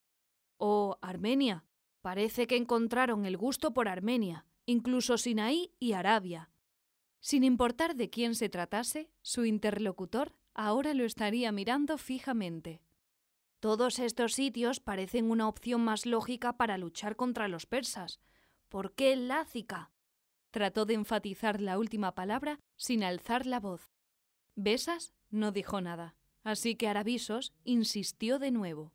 ¿O 0.58 0.98
Armenia? 1.01 1.63
Parece 2.01 2.48
que 2.48 2.58
encontraron 2.58 3.25
el 3.25 3.38
gusto 3.38 3.74
por 3.74 3.88
Armenia, 3.88 4.46
incluso 4.65 5.17
Sinaí 5.17 5.72
y 5.79 5.93
Arabia. 5.93 6.50
Sin 7.20 7.43
importar 7.43 7.96
de 7.96 8.10
quién 8.10 8.34
se 8.34 8.50
tratase, 8.50 9.12
su 9.22 9.46
interlocutor 9.46 10.34
ahora 10.55 10.96
lo 10.96 11.05
estaría 11.05 11.51
mirando 11.51 11.98
fijamente. 11.98 12.81
Todos 13.62 14.00
estos 14.00 14.34
sitios 14.34 14.80
parecen 14.80 15.30
una 15.30 15.48
opción 15.48 15.82
más 15.82 16.08
lógica 16.08 16.58
para 16.58 16.80
luchar 16.80 17.15
contra 17.15 17.48
los 17.48 17.68
persas. 17.68 18.20
¿Por 18.70 18.96
qué 18.96 19.15
Lácica? 19.15 19.91
Trató 20.50 20.88
de 20.88 20.96
enfatizar 20.96 21.62
la 21.62 21.77
última 21.77 22.15
palabra 22.15 22.60
sin 22.75 23.03
alzar 23.03 23.46
la 23.46 23.60
voz. 23.60 23.91
Besas 24.56 25.13
no 25.30 25.51
dijo 25.51 25.80
nada, 25.80 26.15
así 26.44 26.75
que 26.75 26.88
Aravisos 26.88 27.53
insistió 27.63 28.39
de 28.39 28.50
nuevo. 28.50 28.94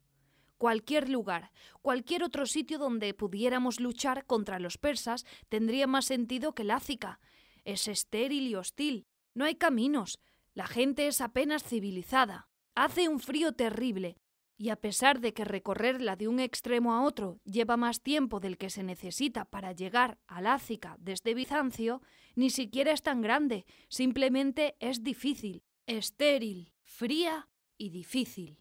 Cualquier 0.59 1.11
lugar, 1.11 1.53
cualquier 1.81 2.25
otro 2.25 2.45
sitio 2.45 2.79
donde 2.79 3.15
pudiéramos 3.15 3.79
luchar 3.79 4.27
contra 4.27 4.59
los 4.59 4.79
persas 4.79 5.25
tendría 5.49 5.87
más 5.87 6.07
sentido 6.07 6.57
que 6.57 6.65
Lácica. 6.65 7.21
Es 7.65 7.87
estéril 7.87 8.49
y 8.49 8.57
hostil. 8.57 9.07
No 9.33 9.45
hay 9.45 9.55
caminos. 9.55 10.19
La 10.55 10.67
gente 10.67 11.07
es 11.07 11.21
apenas 11.21 11.63
civilizada. 11.63 12.49
Hace 12.75 13.09
un 13.09 13.21
frío 13.21 13.53
terrible 13.53 14.19
y 14.59 14.71
a 14.71 14.77
pesar 14.77 15.21
de 15.21 15.35
que 15.35 15.45
recorrerla 15.45 16.17
de 16.17 16.29
un 16.29 16.41
extremo 16.41 16.95
a 16.95 17.03
otro 17.03 17.41
lleva 17.45 17.77
más 17.77 18.01
tiempo 18.01 18.41
del 18.41 18.57
que 18.57 18.71
se 18.71 18.83
necesita 18.83 19.45
para 19.45 19.73
llegar 19.73 20.19
a 20.27 20.41
Lácica 20.41 20.97
desde 20.99 21.35
Bizancio, 21.35 22.01
ni 22.35 22.51
siquiera 22.51 22.93
es 22.93 23.03
tan 23.03 23.21
grande, 23.21 23.67
simplemente 23.89 24.77
es 24.81 25.03
difícil, 25.03 25.63
estéril, 25.87 26.73
fría 26.83 27.49
y 27.77 27.91
difícil. 27.91 28.59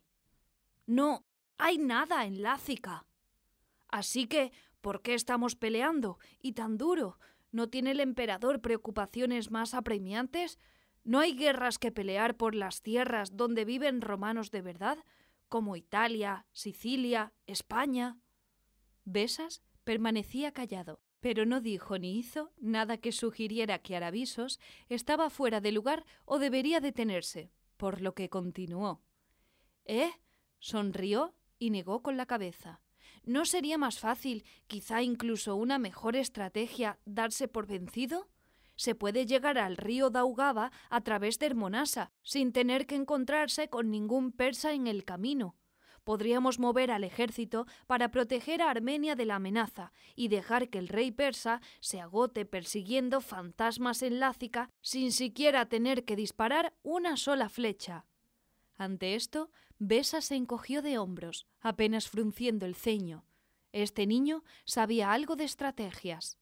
No 0.85 1.25
hay 1.57 1.77
nada 1.77 2.25
en 2.25 2.41
Lácica. 2.41 3.05
Así 3.87 4.27
que, 4.27 4.51
¿por 4.81 5.01
qué 5.01 5.13
estamos 5.13 5.55
peleando? 5.55 6.19
Y 6.41 6.53
tan 6.53 6.77
duro. 6.77 7.17
¿No 7.51 7.69
tiene 7.69 7.91
el 7.91 8.01
emperador 8.01 8.61
preocupaciones 8.61 9.49
más 9.49 9.73
apremiantes? 9.73 10.59
¿No 11.05 11.19
hay 11.19 11.35
guerras 11.35 11.79
que 11.79 11.91
pelear 11.91 12.35
por 12.35 12.53
las 12.53 12.81
tierras 12.81 13.37
donde 13.37 13.63
viven 13.63 14.01
romanos 14.01 14.51
de 14.51 14.61
verdad? 14.61 14.97
Como 15.49 15.75
Italia, 15.75 16.45
Sicilia, 16.51 17.33
España. 17.47 18.17
Besas 19.03 19.63
permanecía 19.83 20.51
callado, 20.51 21.01
pero 21.19 21.45
no 21.45 21.61
dijo 21.61 21.97
ni 21.97 22.17
hizo 22.17 22.51
nada 22.57 22.97
que 22.97 23.11
sugiriera 23.11 23.79
que 23.79 23.95
Aravisos 23.95 24.59
estaba 24.89 25.29
fuera 25.29 25.61
de 25.61 25.71
lugar 25.71 26.05
o 26.25 26.39
debería 26.39 26.79
detenerse, 26.79 27.51
por 27.77 28.01
lo 28.01 28.13
que 28.13 28.29
continuó. 28.29 29.01
¿Eh? 29.85 30.11
sonrió 30.59 31.35
y 31.59 31.69
negó 31.69 32.01
con 32.01 32.17
la 32.17 32.25
cabeza. 32.25 32.81
¿No 33.23 33.45
sería 33.45 33.77
más 33.77 33.99
fácil, 33.99 34.43
quizá 34.67 35.01
incluso 35.01 35.55
una 35.55 35.79
mejor 35.79 36.15
estrategia, 36.15 36.99
darse 37.05 37.47
por 37.47 37.65
vencido? 37.65 38.29
Se 38.75 38.95
puede 38.95 39.25
llegar 39.25 39.57
al 39.57 39.77
río 39.77 40.09
Daugava 40.09 40.71
a 40.89 41.01
través 41.01 41.39
de 41.39 41.47
Hermonasa, 41.47 42.11
sin 42.21 42.51
tener 42.51 42.85
que 42.87 42.95
encontrarse 42.95 43.69
con 43.69 43.91
ningún 43.91 44.31
persa 44.31 44.73
en 44.73 44.87
el 44.87 45.05
camino. 45.05 45.55
Podríamos 46.03 46.59
mover 46.59 46.91
al 46.91 47.03
ejército 47.03 47.65
para 47.87 48.11
proteger 48.11 48.61
a 48.61 48.69
Armenia 48.69 49.15
de 49.15 49.25
la 49.25 49.35
amenaza 49.35 49.91
y 50.15 50.27
dejar 50.27 50.69
que 50.69 50.77
el 50.77 50.87
rey 50.87 51.11
persa 51.11 51.61
se 51.79 51.99
agote 51.99 52.45
persiguiendo 52.45 53.21
fantasmas 53.21 54.03
en 54.03 54.19
Lácica 54.19 54.69
sin 54.81 55.11
siquiera 55.11 55.65
tener 55.65 56.05
que 56.05 56.15
disparar 56.15 56.75
una 56.83 57.17
sola 57.17 57.49
flecha. 57.49 58.05
Ante 58.77 59.15
esto, 59.15 59.49
Besa 59.79 60.21
se 60.21 60.35
encogió 60.35 60.81
de 60.81 60.97
hombros, 60.99 61.47
apenas 61.59 62.07
frunciendo 62.07 62.65
el 62.65 62.75
ceño. 62.75 63.25
Este 63.73 64.05
niño 64.07 64.43
sabía 64.63 65.11
algo 65.11 65.35
de 65.35 65.43
estrategias. 65.43 66.37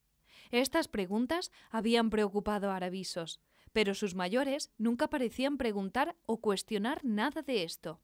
Estas 0.54 0.88
preguntas 0.88 1.52
habían 1.72 2.12
preocupado 2.12 2.70
a 2.70 2.76
Aravisos, 2.76 3.40
pero 3.72 3.96
sus 3.96 4.14
mayores 4.14 4.72
nunca 4.78 5.10
parecían 5.10 5.58
preguntar 5.58 6.16
o 6.28 6.42
cuestionar 6.42 7.04
nada 7.04 7.42
de 7.42 7.64
esto. 7.64 8.00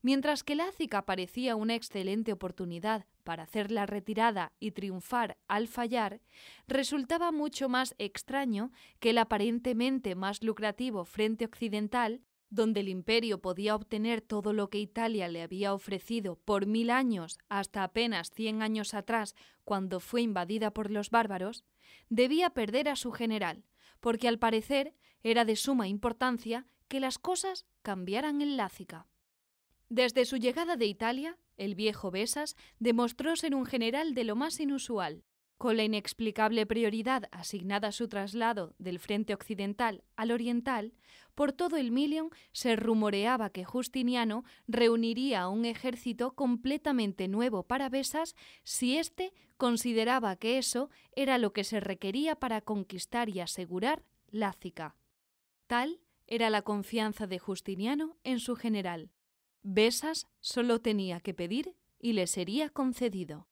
Mientras 0.00 0.44
que 0.44 0.54
Lácica 0.54 1.04
parecía 1.04 1.56
una 1.56 1.74
excelente 1.74 2.32
oportunidad 2.32 3.06
para 3.24 3.42
hacer 3.42 3.72
la 3.72 3.86
retirada 3.86 4.52
y 4.60 4.70
triunfar 4.70 5.36
al 5.48 5.66
fallar, 5.66 6.20
resultaba 6.68 7.32
mucho 7.32 7.68
más 7.68 7.96
extraño 7.98 8.70
que 9.00 9.10
el 9.10 9.18
aparentemente 9.18 10.14
más 10.14 10.44
lucrativo 10.44 11.04
frente 11.04 11.44
occidental, 11.44 12.20
donde 12.54 12.80
el 12.80 12.88
imperio 12.88 13.40
podía 13.40 13.74
obtener 13.74 14.20
todo 14.20 14.52
lo 14.52 14.70
que 14.70 14.78
Italia 14.78 15.28
le 15.28 15.42
había 15.42 15.74
ofrecido 15.74 16.36
por 16.36 16.66
mil 16.66 16.90
años 16.90 17.38
hasta 17.48 17.82
apenas 17.82 18.30
cien 18.30 18.62
años 18.62 18.94
atrás, 18.94 19.34
cuando 19.64 19.98
fue 20.00 20.22
invadida 20.22 20.72
por 20.72 20.90
los 20.90 21.10
bárbaros, 21.10 21.64
debía 22.08 22.50
perder 22.50 22.88
a 22.88 22.96
su 22.96 23.10
general, 23.10 23.64
porque 24.00 24.28
al 24.28 24.38
parecer 24.38 24.94
era 25.22 25.44
de 25.44 25.56
suma 25.56 25.88
importancia 25.88 26.66
que 26.88 27.00
las 27.00 27.18
cosas 27.18 27.66
cambiaran 27.82 28.40
en 28.40 28.56
Lácica. 28.56 29.08
Desde 29.88 30.24
su 30.24 30.36
llegada 30.36 30.76
de 30.76 30.86
Italia, 30.86 31.38
el 31.56 31.74
viejo 31.74 32.10
Besas 32.10 32.56
demostró 32.78 33.36
ser 33.36 33.54
un 33.54 33.66
general 33.66 34.14
de 34.14 34.24
lo 34.24 34.36
más 34.36 34.60
inusual. 34.60 35.24
Con 35.64 35.78
la 35.78 35.84
inexplicable 35.84 36.66
prioridad 36.66 37.22
asignada 37.32 37.88
a 37.88 37.92
su 37.92 38.06
traslado 38.06 38.74
del 38.76 38.98
frente 38.98 39.32
occidental 39.32 40.04
al 40.14 40.30
oriental, 40.30 40.92
por 41.34 41.54
todo 41.54 41.78
el 41.78 41.90
Milion 41.90 42.28
se 42.52 42.76
rumoreaba 42.76 43.48
que 43.48 43.64
Justiniano 43.64 44.44
reuniría 44.68 45.48
un 45.48 45.64
ejército 45.64 46.34
completamente 46.34 47.28
nuevo 47.28 47.62
para 47.62 47.88
Besas 47.88 48.36
si 48.62 48.98
éste 48.98 49.32
consideraba 49.56 50.36
que 50.36 50.58
eso 50.58 50.90
era 51.16 51.38
lo 51.38 51.54
que 51.54 51.64
se 51.64 51.80
requería 51.80 52.36
para 52.36 52.60
conquistar 52.60 53.30
y 53.30 53.40
asegurar 53.40 54.04
Lácica. 54.30 54.96
Tal 55.66 55.98
era 56.26 56.50
la 56.50 56.60
confianza 56.60 57.26
de 57.26 57.38
Justiniano 57.38 58.18
en 58.22 58.38
su 58.38 58.54
general. 58.54 59.12
Besas 59.62 60.26
solo 60.40 60.82
tenía 60.82 61.20
que 61.20 61.32
pedir 61.32 61.74
y 61.98 62.12
le 62.12 62.26
sería 62.26 62.68
concedido. 62.68 63.48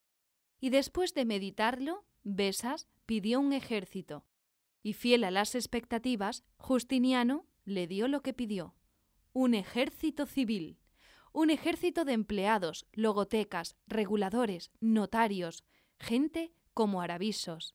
Y 0.63 0.71
después 0.71 1.13
de 1.13 1.25
meditarlo, 1.25 2.05
Besas 2.23 2.87
pidió 3.05 3.41
un 3.41 3.53
ejército. 3.53 4.25
Y 4.81 4.93
fiel 4.93 5.25
a 5.25 5.33
las 5.33 5.57
expectativas, 5.57 6.45
Justiniano 6.57 7.49
le 7.65 7.89
dio 7.89 8.07
lo 8.07 8.23
que 8.23 8.33
pidió. 8.33 8.77
Un 9.33 9.55
ejército 9.55 10.25
civil. 10.25 10.79
Un 11.33 11.51
ejército 11.51 12.05
de 12.05 12.13
empleados, 12.13 12.87
logotecas, 12.93 13.75
reguladores, 13.89 14.71
notarios, 14.79 15.65
gente 15.99 16.55
como 16.75 17.03
aravisos. 17.03 17.75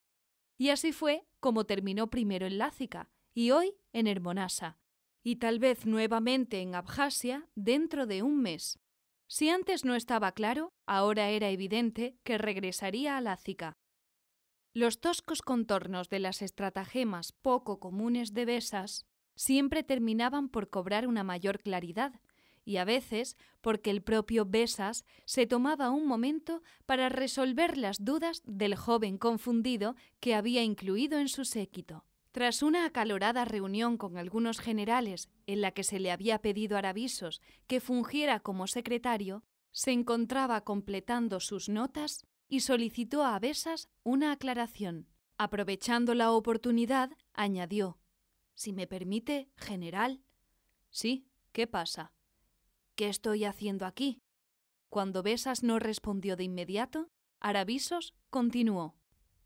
Y 0.56 0.70
así 0.70 0.92
fue 0.92 1.26
como 1.40 1.66
terminó 1.66 2.08
primero 2.08 2.46
en 2.46 2.56
Lácica 2.56 3.10
y 3.34 3.50
hoy 3.50 3.74
en 3.92 4.06
Hermonasa, 4.06 4.78
y 5.22 5.36
tal 5.36 5.58
vez 5.58 5.84
nuevamente 5.84 6.62
en 6.62 6.74
Abjasia 6.74 7.50
dentro 7.54 8.06
de 8.06 8.22
un 8.22 8.40
mes. 8.40 8.78
Si 9.28 9.50
antes 9.50 9.84
no 9.84 9.94
estaba 9.94 10.32
claro, 10.32 10.72
ahora 10.86 11.28
era 11.28 11.50
evidente 11.50 12.16
que 12.24 12.38
regresaría 12.38 13.18
a 13.18 13.20
Lácica. 13.20 13.76
Los 14.72 15.00
toscos 15.00 15.42
contornos 15.42 16.08
de 16.08 16.18
las 16.18 16.40
estratagemas 16.40 17.32
poco 17.32 17.78
comunes 17.78 18.32
de 18.32 18.46
Besas 18.46 19.06
siempre 19.34 19.82
terminaban 19.82 20.48
por 20.48 20.70
cobrar 20.70 21.06
una 21.06 21.24
mayor 21.24 21.60
claridad, 21.60 22.20
y 22.64 22.78
a 22.78 22.84
veces 22.84 23.36
porque 23.60 23.90
el 23.90 24.02
propio 24.02 24.46
Besas 24.46 25.04
se 25.26 25.46
tomaba 25.46 25.90
un 25.90 26.06
momento 26.06 26.62
para 26.86 27.10
resolver 27.10 27.76
las 27.76 28.04
dudas 28.04 28.42
del 28.46 28.76
joven 28.76 29.18
confundido 29.18 29.94
que 30.20 30.34
había 30.34 30.62
incluido 30.62 31.18
en 31.18 31.28
su 31.28 31.44
séquito. 31.44 32.07
Tras 32.32 32.62
una 32.62 32.84
acalorada 32.84 33.44
reunión 33.44 33.96
con 33.96 34.18
algunos 34.18 34.60
generales 34.60 35.28
en 35.46 35.60
la 35.60 35.72
que 35.72 35.82
se 35.82 35.98
le 35.98 36.10
había 36.10 36.40
pedido 36.40 36.76
Aravisos 36.76 37.40
que 37.66 37.80
fungiera 37.80 38.40
como 38.40 38.66
secretario, 38.66 39.44
se 39.72 39.92
encontraba 39.92 40.62
completando 40.62 41.40
sus 41.40 41.68
notas 41.68 42.26
y 42.48 42.60
solicitó 42.60 43.24
a 43.24 43.38
Besas 43.38 43.88
una 44.02 44.32
aclaración. 44.32 45.08
Aprovechando 45.36 46.14
la 46.14 46.32
oportunidad, 46.32 47.10
añadió 47.32 47.98
Si 48.54 48.72
me 48.72 48.86
permite, 48.86 49.48
general. 49.56 50.22
Sí, 50.90 51.28
¿qué 51.52 51.66
pasa? 51.66 52.12
¿Qué 52.96 53.08
estoy 53.08 53.44
haciendo 53.44 53.86
aquí? 53.86 54.20
Cuando 54.88 55.22
Besas 55.22 55.62
no 55.62 55.78
respondió 55.78 56.36
de 56.36 56.44
inmediato, 56.44 57.10
Aravisos 57.40 58.14
continuó 58.30 58.96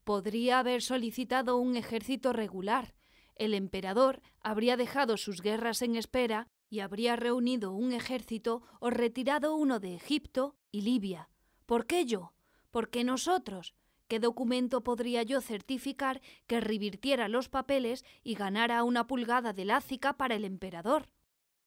podría 0.04 0.58
haber 0.58 0.82
solicitado 0.82 1.56
un 1.56 1.76
ejército 1.76 2.32
regular. 2.32 2.94
El 3.36 3.54
emperador 3.54 4.20
habría 4.40 4.76
dejado 4.76 5.16
sus 5.16 5.40
guerras 5.40 5.82
en 5.82 5.96
espera 5.96 6.48
y 6.68 6.80
habría 6.80 7.16
reunido 7.16 7.72
un 7.72 7.92
ejército 7.92 8.62
o 8.80 8.90
retirado 8.90 9.54
uno 9.56 9.80
de 9.80 9.94
Egipto 9.94 10.56
y 10.70 10.82
Libia. 10.82 11.28
¿Por 11.66 11.86
qué 11.86 12.04
yo? 12.06 12.32
¿Por 12.70 12.90
qué 12.90 13.04
nosotros? 13.04 13.74
¿Qué 14.08 14.20
documento 14.20 14.82
podría 14.82 15.22
yo 15.22 15.40
certificar 15.40 16.20
que 16.46 16.60
revirtiera 16.60 17.28
los 17.28 17.48
papeles 17.48 18.04
y 18.22 18.34
ganara 18.34 18.84
una 18.84 19.06
pulgada 19.06 19.52
de 19.52 19.64
lácica 19.64 20.16
para 20.16 20.34
el 20.34 20.44
emperador? 20.44 21.08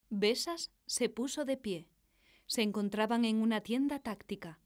Besas 0.10 0.72
se 0.86 1.10
puso 1.10 1.46
de 1.46 1.58
pie. 1.58 1.88
Se 2.46 2.62
encontraban 2.62 3.26
en 3.26 3.38
una 3.38 3.62
tienda 3.62 4.00
táctica. 4.00 4.60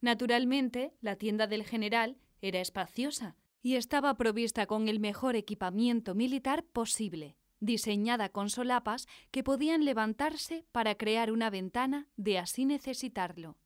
Naturalmente, 0.00 0.94
la 1.00 1.16
tienda 1.16 1.46
del 1.46 1.64
general 1.64 2.16
era 2.40 2.60
espaciosa 2.60 3.36
y 3.62 3.76
estaba 3.76 4.14
provista 4.16 4.66
con 4.66 4.88
el 4.88 5.00
mejor 5.00 5.36
equipamiento 5.36 6.14
militar 6.14 6.64
posible, 6.64 7.36
diseñada 7.60 8.30
con 8.30 8.48
solapas 8.48 9.06
que 9.30 9.44
podían 9.44 9.84
levantarse 9.84 10.66
para 10.72 10.94
crear 10.94 11.30
una 11.30 11.50
ventana 11.50 12.08
de 12.16 12.38
así 12.38 12.64
necesitarlo. 12.64 13.58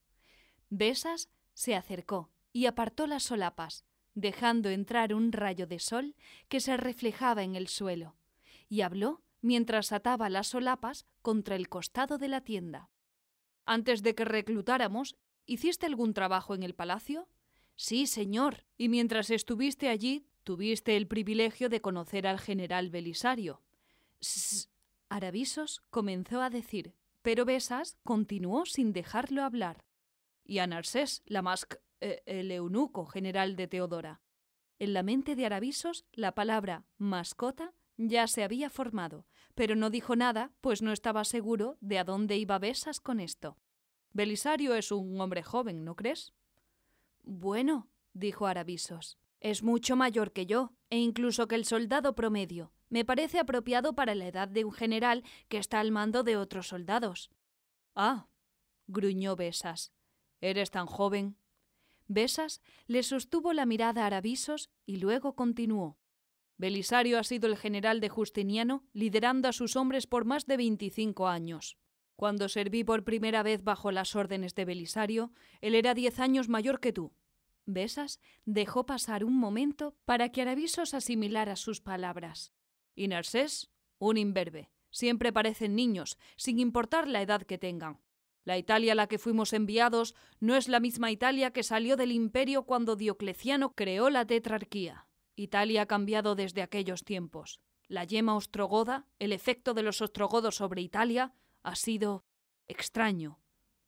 Besas 0.69 1.31
se 1.53 1.77
acercó 1.77 2.31
y 2.53 2.67
apartó 2.67 3.07
las 3.07 3.23
solapas, 3.23 3.85
dejando 4.15 4.69
entrar 4.71 5.15
un 5.15 5.33
rayo 5.33 5.67
de 5.67 5.79
sol 5.79 6.17
que 6.49 6.61
se 6.61 6.77
reflejaba 6.77 7.43
en 7.43 7.55
el 7.57 7.69
suelo, 7.69 8.17
y 8.69 8.81
habló 8.81 9.23
mientras 9.41 9.93
ataba 9.93 10.29
las 10.29 10.49
solapas 10.49 11.07
contra 11.23 11.55
el 11.57 11.69
costado 11.69 12.19
de 12.19 12.29
la 12.29 12.41
tienda. 12.41 12.91
Antes 13.67 14.03
de 14.03 14.15
que 14.15 14.25
reclutáramos, 14.25 15.17
¿hiciste 15.47 15.87
algún 15.87 16.15
trabajo 16.15 16.55
en 16.55 16.63
el 16.63 16.75
palacio? 16.75 17.29
Sí, 17.77 18.07
señor. 18.07 18.65
Y 18.77 18.89
mientras 18.89 19.31
estuviste 19.31 19.89
allí, 19.89 20.27
tuviste 20.45 20.97
el 20.97 21.07
privilegio 21.07 21.69
de 21.69 21.81
conocer 21.81 22.27
al 22.27 22.39
general 22.39 22.91
Belisario. 22.91 23.63
Sss. 24.21 24.71
Aravisos 25.09 25.83
comenzó 25.91 26.43
a 26.43 26.51
decir, 26.51 26.95
pero 27.23 27.45
Besas 27.45 27.99
continuó 28.03 28.67
sin 28.67 28.93
dejarlo 28.93 29.43
hablar. 29.43 29.85
Y 30.45 30.59
a 30.59 30.67
Narsés, 30.67 31.23
la 31.27 31.43
más 31.43 31.67
eh, 32.01 32.23
el 32.27 32.51
eunuco 32.51 33.07
general 33.07 33.57
de 33.57 33.69
Teodora. 33.69 34.21
En 34.79 34.93
la 34.93 35.03
mente 35.03 35.37
de 35.37 35.47
Aravisos, 35.47 36.05
la 36.13 36.35
palabra 36.35 36.85
mascota 36.99 37.73
ya 37.97 38.27
se 38.27 38.43
había 38.43 38.71
formado, 38.71 39.27
pero 39.55 39.77
no 39.77 39.89
dijo 39.89 40.17
nada, 40.17 40.53
pues 40.61 40.83
no 40.83 40.93
estaba 40.93 41.25
seguro 41.25 41.79
de 41.81 41.99
a 41.99 42.05
dónde 42.05 42.37
iba 42.37 42.59
Besas 42.59 43.01
con 43.01 43.21
esto. 43.21 43.57
Belisario 44.13 44.75
es 44.75 44.91
un 44.91 45.21
hombre 45.21 45.43
joven, 45.43 45.85
¿no 45.85 45.97
crees? 45.97 46.33
Bueno, 47.27 47.89
dijo 48.13 48.47
Aravisos, 48.47 49.19
es 49.41 49.63
mucho 49.63 49.97
mayor 49.97 50.33
que 50.33 50.47
yo, 50.47 50.73
e 50.91 50.99
incluso 50.99 51.49
que 51.49 51.55
el 51.55 51.65
soldado 51.65 52.15
promedio. 52.15 52.73
Me 52.91 53.05
parece 53.05 53.39
apropiado 53.39 53.95
para 53.95 54.15
la 54.15 54.29
edad 54.29 54.47
de 54.47 54.65
un 54.65 54.73
general 54.73 55.25
que 55.49 55.59
está 55.59 55.81
al 55.81 55.91
mando 55.91 56.23
de 56.23 56.37
otros 56.37 56.69
soldados. 56.69 57.31
Ah, 57.95 58.29
gruñó 58.87 59.37
Besas. 59.37 59.93
¿Eres 60.41 60.71
tan 60.71 60.87
joven? 60.87 61.37
Besas 62.07 62.61
le 62.87 63.03
sostuvo 63.03 63.55
la 63.55 63.65
mirada 63.65 64.03
a 64.03 64.07
Aravisos 64.07 64.71
y 64.85 64.97
luego 64.97 65.35
continuó. 65.35 65.99
Belisario 66.59 67.19
ha 67.19 67.25
sido 67.25 67.49
el 67.49 67.57
general 67.57 68.01
de 68.01 68.11
Justiniano, 68.11 68.85
liderando 68.93 69.49
a 69.49 69.53
sus 69.53 69.77
hombres 69.77 70.07
por 70.07 70.25
más 70.25 70.47
de 70.47 70.59
veinticinco 70.59 71.27
años. 71.27 71.79
Cuando 72.17 72.49
serví 72.49 72.85
por 72.85 73.05
primera 73.05 73.43
vez 73.43 73.65
bajo 73.65 73.91
las 73.91 74.15
órdenes 74.15 74.55
de 74.55 74.65
Belisario, 74.65 75.33
él 75.61 75.75
era 75.75 75.95
diez 75.95 76.21
años 76.21 76.49
mayor 76.49 76.81
que 76.81 76.93
tú. 76.93 77.13
Besas 77.67 78.21
dejó 78.45 78.87
pasar 78.87 79.25
un 79.25 79.37
momento 79.37 79.97
para 80.05 80.31
que 80.31 80.43
Aravisos 80.43 80.95
asimilara 80.95 81.57
sus 81.57 81.81
palabras. 81.81 82.53
Y 82.95 83.09
Narsés, 83.09 83.71
un 83.99 84.17
imberbe. 84.17 84.71
Siempre 84.91 85.33
parecen 85.33 85.75
niños, 85.75 86.19
sin 86.37 86.61
importar 86.61 87.09
la 87.09 87.21
edad 87.21 87.43
que 87.43 87.59
tengan. 87.59 88.01
La 88.45 88.59
Italia 88.59 88.93
a 88.93 88.95
la 88.95 89.07
que 89.09 89.19
fuimos 89.19 89.53
enviados 89.53 90.15
no 90.39 90.55
es 90.55 90.69
la 90.69 90.79
misma 90.79 91.11
Italia 91.11 91.51
que 91.51 91.63
salió 91.63 91.97
del 91.97 92.13
imperio 92.13 92.65
cuando 92.65 92.95
Diocleciano 92.95 93.75
creó 93.75 94.11
la 94.11 94.27
tetrarquía. 94.27 95.09
Italia 95.35 95.83
ha 95.83 95.87
cambiado 95.87 96.35
desde 96.35 96.63
aquellos 96.63 97.05
tiempos. 97.05 97.61
La 97.89 98.05
yema 98.05 98.37
ostrogoda, 98.37 99.07
el 99.19 99.33
efecto 99.33 99.75
de 99.75 99.83
los 99.83 100.01
ostrogodos 100.01 100.57
sobre 100.57 100.83
Italia, 100.83 101.35
ha 101.65 101.75
sido 101.75 102.25
extraño. 102.69 103.41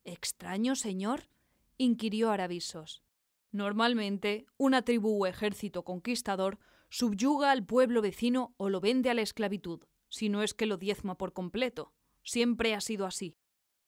¿Extraño, 0.04 0.74
señor? 0.74 1.28
inquirió 1.76 2.30
Aravisos. 2.30 3.04
Normalmente, 3.52 4.46
una 4.56 4.82
tribu 4.82 5.22
o 5.22 5.26
ejército 5.26 5.84
conquistador 5.84 6.58
subyuga 6.88 7.50
al 7.50 7.64
pueblo 7.64 8.02
vecino 8.02 8.54
o 8.56 8.70
lo 8.70 8.80
vende 8.80 9.10
a 9.10 9.14
la 9.14 9.22
esclavitud, 9.22 9.84
si 10.08 10.28
no 10.28 10.42
es 10.42 10.54
que 10.54 10.66
lo 10.66 10.78
diezma 10.78 11.16
por 11.16 11.32
completo. 11.32 11.92
Siempre 12.22 12.74
ha 12.74 12.80
sido 12.80 13.06
así. 13.06 13.36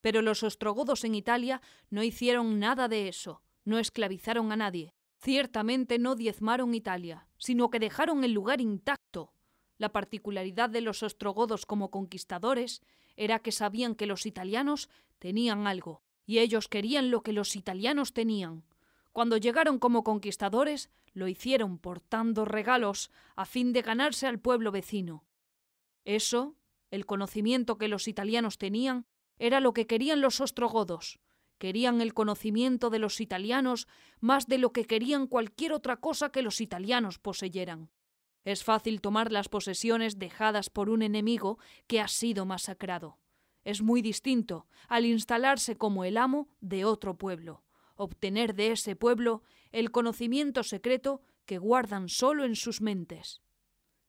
Pero 0.01 0.23
los 0.23 0.43
ostrogodos 0.43 1.05
en 1.05 1.15
Italia 1.15 1.61
no 1.91 2.03
hicieron 2.03 2.59
nada 2.59 2.89
de 2.89 3.09
eso, 3.09 3.43
no 3.65 3.79
esclavizaron 3.79 4.53
a 4.53 4.57
nadie. 4.57 4.95
Ciertamente 5.21 5.99
no 5.99 6.15
diezmaron 6.15 6.75
Italia, 6.75 7.27
sino 7.39 7.71
que 7.71 7.81
dejaron 7.81 8.23
el 8.23 8.33
lugar 8.33 8.61
intacto. 8.61 9.33
La 9.79 9.91
particularidad 9.91 10.69
de 10.69 10.81
los 10.81 11.03
ostrogodos 11.03 11.65
como 11.65 11.91
conquistadores 11.91 12.83
era 13.17 13.39
que 13.39 13.53
sabían 13.53 13.95
que 13.95 14.07
los 14.07 14.27
italianos 14.27 14.91
tenían 15.19 15.67
algo, 15.67 16.03
y 16.27 16.41
ellos 16.41 16.69
querían 16.69 17.11
lo 17.11 17.23
que 17.23 17.33
los 17.33 17.57
italianos 17.57 18.13
tenían. 18.13 18.65
Cuando 19.13 19.37
llegaron 19.37 19.79
como 19.79 20.05
conquistadores, 20.05 20.91
lo 21.13 21.29
hicieron 21.29 21.79
portando 21.79 22.45
regalos 22.45 23.11
a 23.35 23.45
fin 23.45 23.73
de 23.73 23.83
ganarse 23.83 24.27
al 24.27 24.39
pueblo 24.39 24.71
vecino. 24.71 25.25
Eso, 26.05 26.57
el 26.91 27.07
conocimiento 27.07 27.79
que 27.79 27.89
los 27.89 28.09
italianos 28.09 28.59
tenían, 28.59 29.07
era 29.39 29.61
lo 29.61 29.73
que 29.73 29.87
querían 29.87 30.21
los 30.21 30.41
ostrogodos. 30.41 31.19
Querían 31.59 32.01
el 32.01 32.15
conocimiento 32.15 32.91
de 32.91 32.99
los 32.99 33.21
italianos 33.21 33.89
más 34.21 34.47
de 34.47 34.59
lo 34.59 34.73
que 34.73 34.85
querían 34.85 35.27
cualquier 35.27 35.73
otra 35.73 35.97
cosa 35.97 36.31
que 36.31 36.43
los 36.43 36.61
italianos 36.61 37.19
poseyeran. 37.19 37.91
Es 38.49 38.65
fácil 38.65 39.03
tomar 39.03 39.31
las 39.31 39.51
posesiones 39.51 40.19
dejadas 40.19 40.71
por 40.71 40.89
un 40.89 41.03
enemigo 41.03 41.59
que 41.87 42.01
ha 42.01 42.09
sido 42.09 42.47
masacrado. 42.47 43.19
Es 43.63 43.83
muy 43.83 44.01
distinto 44.01 44.67
al 44.89 45.05
instalarse 45.05 45.77
como 45.77 46.03
el 46.07 46.17
amo 46.17 46.49
de 46.63 46.87
otro 46.87 47.19
pueblo, 47.19 47.63
obtener 47.95 48.55
de 48.55 48.73
ese 48.73 48.97
pueblo 48.97 49.43
el 49.71 49.91
conocimiento 49.91 50.63
secreto 50.63 51.21
que 51.45 51.59
guardan 51.59 52.09
solo 52.09 52.47
en 52.47 52.57
sus 52.57 52.81
mentes. 52.81 53.43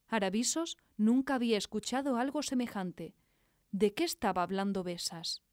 Aravisos 0.08 0.78
nunca 0.96 1.36
había 1.36 1.58
escuchado 1.58 2.16
algo 2.16 2.42
semejante. 2.42 3.16
¿De 3.72 3.94
qué 3.94 4.06
estaba 4.06 4.42
hablando 4.42 4.84
Besas? 4.84 5.44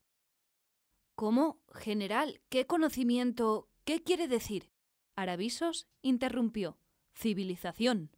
¿Cómo, 1.16 1.59
general? 1.75 2.40
¿Qué 2.51 2.68
conocimiento? 2.68 3.68
¿Qué 3.85 4.05
quiere 4.05 4.29
decir? 4.29 4.70
Aravisos 5.16 5.88
interrumpió. 6.03 6.79
Civilización. 7.16 8.12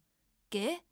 ¿Qué? 0.49 0.83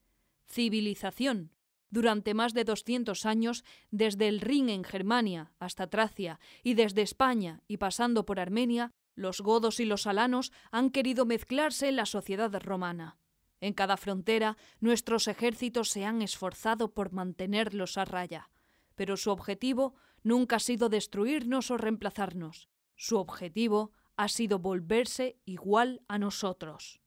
Civilización. 0.47 1.51
Durante 1.89 2.33
más 2.33 2.53
de 2.53 2.63
doscientos 2.63 3.25
años, 3.25 3.63
desde 3.91 4.27
el 4.27 4.41
Rin 4.41 4.69
en 4.69 4.83
Germania 4.83 5.53
hasta 5.59 5.89
Tracia 5.89 6.39
y 6.63 6.73
desde 6.73 7.01
España 7.01 7.63
y 7.67 7.77
pasando 7.77 8.25
por 8.25 8.39
Armenia, 8.39 8.91
los 9.15 9.41
godos 9.41 9.79
y 9.79 9.85
los 9.85 10.05
alanos 10.05 10.51
han 10.71 10.91
querido 10.91 11.25
mezclarse 11.25 11.87
en 11.89 11.95
la 11.95 12.05
sociedad 12.05 12.53
romana. 12.61 13.17
En 13.59 13.73
cada 13.73 13.97
frontera, 13.97 14.57
nuestros 14.79 15.27
ejércitos 15.27 15.89
se 15.89 16.05
han 16.05 16.21
esforzado 16.21 16.93
por 16.93 17.11
mantenerlos 17.11 17.97
a 17.97 18.05
raya, 18.05 18.51
pero 18.95 19.17
su 19.17 19.31
objetivo 19.31 19.95
nunca 20.21 20.57
ha 20.57 20.59
sido 20.59 20.89
destruirnos 20.89 21.71
o 21.71 21.77
reemplazarnos. 21.77 22.69
Su 22.95 23.17
objetivo 23.17 23.91
ha 24.17 24.27
sido 24.27 24.59
volverse 24.59 25.39
igual 25.45 26.01
a 26.07 26.19
nosotros. 26.19 27.01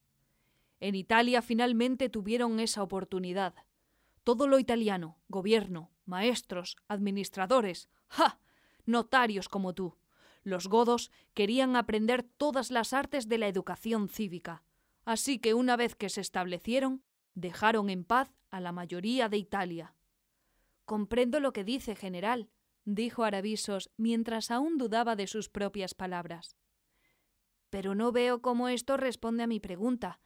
En 0.80 0.94
Italia 0.94 1.42
finalmente 1.42 2.08
tuvieron 2.08 2.58
esa 2.58 2.82
oportunidad. 2.82 3.54
Todo 4.24 4.46
lo 4.46 4.58
italiano, 4.58 5.18
gobierno, 5.28 5.90
maestros, 6.04 6.76
administradores, 6.88 7.88
¡ja! 8.08 8.40
notarios 8.86 9.48
como 9.48 9.74
tú. 9.74 9.96
Los 10.42 10.68
godos 10.68 11.10
querían 11.34 11.76
aprender 11.76 12.22
todas 12.22 12.70
las 12.70 12.92
artes 12.92 13.28
de 13.28 13.38
la 13.38 13.48
educación 13.48 14.08
cívica, 14.08 14.64
así 15.04 15.38
que 15.38 15.54
una 15.54 15.76
vez 15.76 15.94
que 15.94 16.08
se 16.08 16.22
establecieron, 16.22 17.02
dejaron 17.34 17.90
en 17.90 18.04
paz 18.04 18.30
a 18.50 18.60
la 18.60 18.72
mayoría 18.72 19.28
de 19.28 19.36
Italia. 19.36 19.94
Comprendo 20.84 21.40
lo 21.40 21.52
que 21.52 21.62
dice, 21.62 21.94
general, 21.94 22.50
dijo 22.84 23.24
Aravisos 23.24 23.90
mientras 23.96 24.50
aún 24.50 24.78
dudaba 24.78 25.14
de 25.14 25.26
sus 25.26 25.48
propias 25.48 25.94
palabras. 25.94 26.56
Pero 27.68 27.94
no 27.94 28.10
veo 28.12 28.42
cómo 28.42 28.68
esto 28.68 28.96
responde 28.96 29.44
a 29.44 29.46
mi 29.46 29.60
pregunta. 29.60 30.20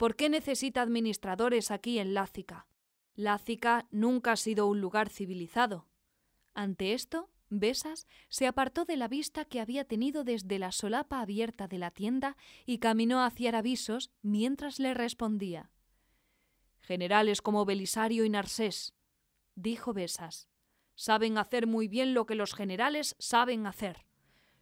¿Por 0.00 0.16
qué 0.16 0.30
necesita 0.30 0.80
administradores 0.80 1.70
aquí 1.70 1.98
en 1.98 2.14
Lácica? 2.14 2.66
Lácica 3.16 3.86
nunca 3.90 4.32
ha 4.32 4.36
sido 4.36 4.66
un 4.66 4.80
lugar 4.80 5.10
civilizado. 5.10 5.88
Ante 6.54 6.94
esto, 6.94 7.28
Besas 7.50 8.06
se 8.30 8.46
apartó 8.46 8.86
de 8.86 8.96
la 8.96 9.08
vista 9.08 9.44
que 9.44 9.60
había 9.60 9.84
tenido 9.84 10.24
desde 10.24 10.58
la 10.58 10.72
solapa 10.72 11.20
abierta 11.20 11.68
de 11.68 11.76
la 11.76 11.90
tienda 11.90 12.38
y 12.64 12.78
caminó 12.78 13.22
hacia 13.22 13.50
Aravisos 13.50 14.10
mientras 14.22 14.80
le 14.80 14.94
respondía. 14.94 15.70
Generales 16.80 17.42
como 17.42 17.66
Belisario 17.66 18.24
y 18.24 18.30
Narsés, 18.30 18.94
dijo 19.54 19.92
Besas, 19.92 20.48
saben 20.94 21.36
hacer 21.36 21.66
muy 21.66 21.88
bien 21.88 22.14
lo 22.14 22.24
que 22.24 22.36
los 22.36 22.54
generales 22.54 23.16
saben 23.18 23.66
hacer. 23.66 24.06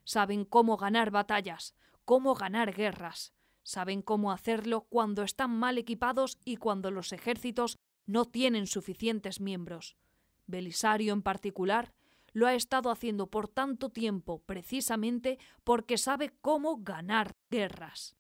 Saben 0.03 0.45
cómo 0.45 0.77
ganar 0.77 1.13
batallas, 1.13 1.77
cómo 2.05 2.35
ganar 2.35 2.75
guerras. 2.75 3.38
Saben 3.69 4.01
cómo 4.01 4.33
hacerlo 4.33 4.87
cuando 4.89 5.23
están 5.23 5.51
mal 5.51 5.77
equipados 5.77 6.39
y 6.43 6.57
cuando 6.57 6.91
los 6.91 7.13
ejércitos 7.13 7.77
no 8.07 8.25
tienen 8.25 8.67
suficientes 8.67 9.43
miembros. 9.43 9.99
Belisario 10.47 11.13
en 11.13 11.21
particular 11.21 11.93
lo 12.33 12.47
ha 12.47 12.55
estado 12.55 12.91
haciendo 12.91 13.27
por 13.27 13.47
tanto 13.47 13.91
tiempo 13.91 14.39
precisamente 14.47 15.39
porque 15.65 15.99
sabe 15.99 16.33
cómo 16.41 16.79
ganar 16.79 17.37
guerras. 17.51 18.17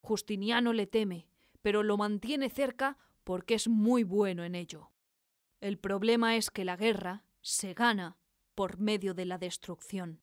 Justiniano 0.00 0.72
le 0.72 0.88
teme, 0.88 1.28
pero 1.62 1.84
lo 1.84 1.96
mantiene 1.96 2.50
cerca 2.50 2.98
porque 3.22 3.54
es 3.54 3.68
muy 3.68 4.02
bueno 4.02 4.42
en 4.42 4.56
ello. 4.56 4.90
El 5.60 5.78
problema 5.78 6.34
es 6.34 6.50
que 6.50 6.64
la 6.64 6.74
guerra 6.74 7.22
se 7.42 7.74
gana 7.74 8.16
por 8.56 8.80
medio 8.80 9.14
de 9.14 9.26
la 9.26 9.38
destrucción. 9.38 10.20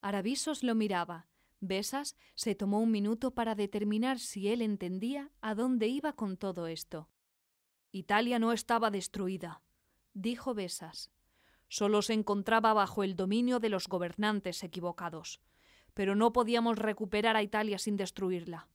Aravisos 0.00 0.64
lo 0.64 0.74
miraba. 0.74 1.28
Besas 1.66 2.16
se 2.34 2.54
tomó 2.54 2.80
un 2.80 2.90
minuto 2.90 3.32
para 3.32 3.54
determinar 3.54 4.18
si 4.18 4.48
él 4.48 4.62
entendía 4.62 5.30
a 5.40 5.54
dónde 5.54 5.88
iba 5.88 6.14
con 6.14 6.36
todo 6.36 6.66
esto. 6.66 7.08
Italia 7.92 8.38
no 8.38 8.52
estaba 8.52 8.90
destruida, 8.90 9.62
dijo 10.12 10.54
Besas 10.54 11.10
solo 11.74 12.02
se 12.02 12.12
encontraba 12.12 12.72
bajo 12.72 13.02
el 13.02 13.16
dominio 13.16 13.58
de 13.58 13.68
los 13.68 13.88
gobernantes 13.88 14.62
equivocados. 14.62 15.40
Pero 15.92 16.14
no 16.14 16.32
podíamos 16.32 16.78
recuperar 16.78 17.36
a 17.36 17.42
Italia 17.42 17.78
sin 17.78 17.96
destruirla. 17.96 18.68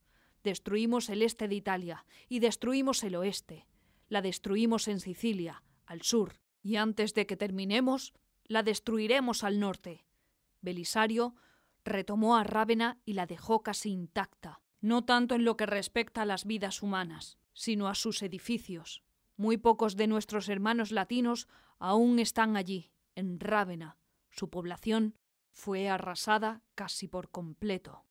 Destruimos 0.44 1.08
el 1.08 1.22
este 1.22 1.48
de 1.48 1.54
Italia 1.54 2.04
y 2.28 2.40
destruimos 2.40 3.02
el 3.02 3.14
oeste. 3.16 3.66
La 4.08 4.20
destruimos 4.20 4.86
en 4.86 5.00
Sicilia, 5.00 5.62
al 5.86 6.02
sur, 6.02 6.40
y 6.62 6.76
antes 6.76 7.14
de 7.14 7.26
que 7.26 7.38
terminemos, 7.38 8.12
la 8.44 8.62
destruiremos 8.62 9.44
al 9.44 9.60
norte. 9.60 10.04
Belisario 10.60 11.36
retomó 11.84 12.36
a 12.36 12.44
Rávena 12.44 12.98
y 13.04 13.14
la 13.14 13.26
dejó 13.26 13.62
casi 13.62 13.90
intacta, 13.90 14.60
no 14.80 15.04
tanto 15.04 15.34
en 15.34 15.44
lo 15.44 15.56
que 15.56 15.66
respecta 15.66 16.22
a 16.22 16.26
las 16.26 16.44
vidas 16.44 16.82
humanas, 16.82 17.38
sino 17.52 17.88
a 17.88 17.94
sus 17.94 18.22
edificios. 18.22 19.02
Muy 19.36 19.56
pocos 19.56 19.96
de 19.96 20.06
nuestros 20.06 20.48
hermanos 20.48 20.92
latinos 20.92 21.48
aún 21.78 22.18
están 22.18 22.56
allí, 22.56 22.92
en 23.14 23.40
Rávena. 23.40 23.98
Su 24.30 24.50
población 24.50 25.16
fue 25.52 25.88
arrasada 25.88 26.62
casi 26.74 27.08
por 27.08 27.30
completo. 27.30 28.04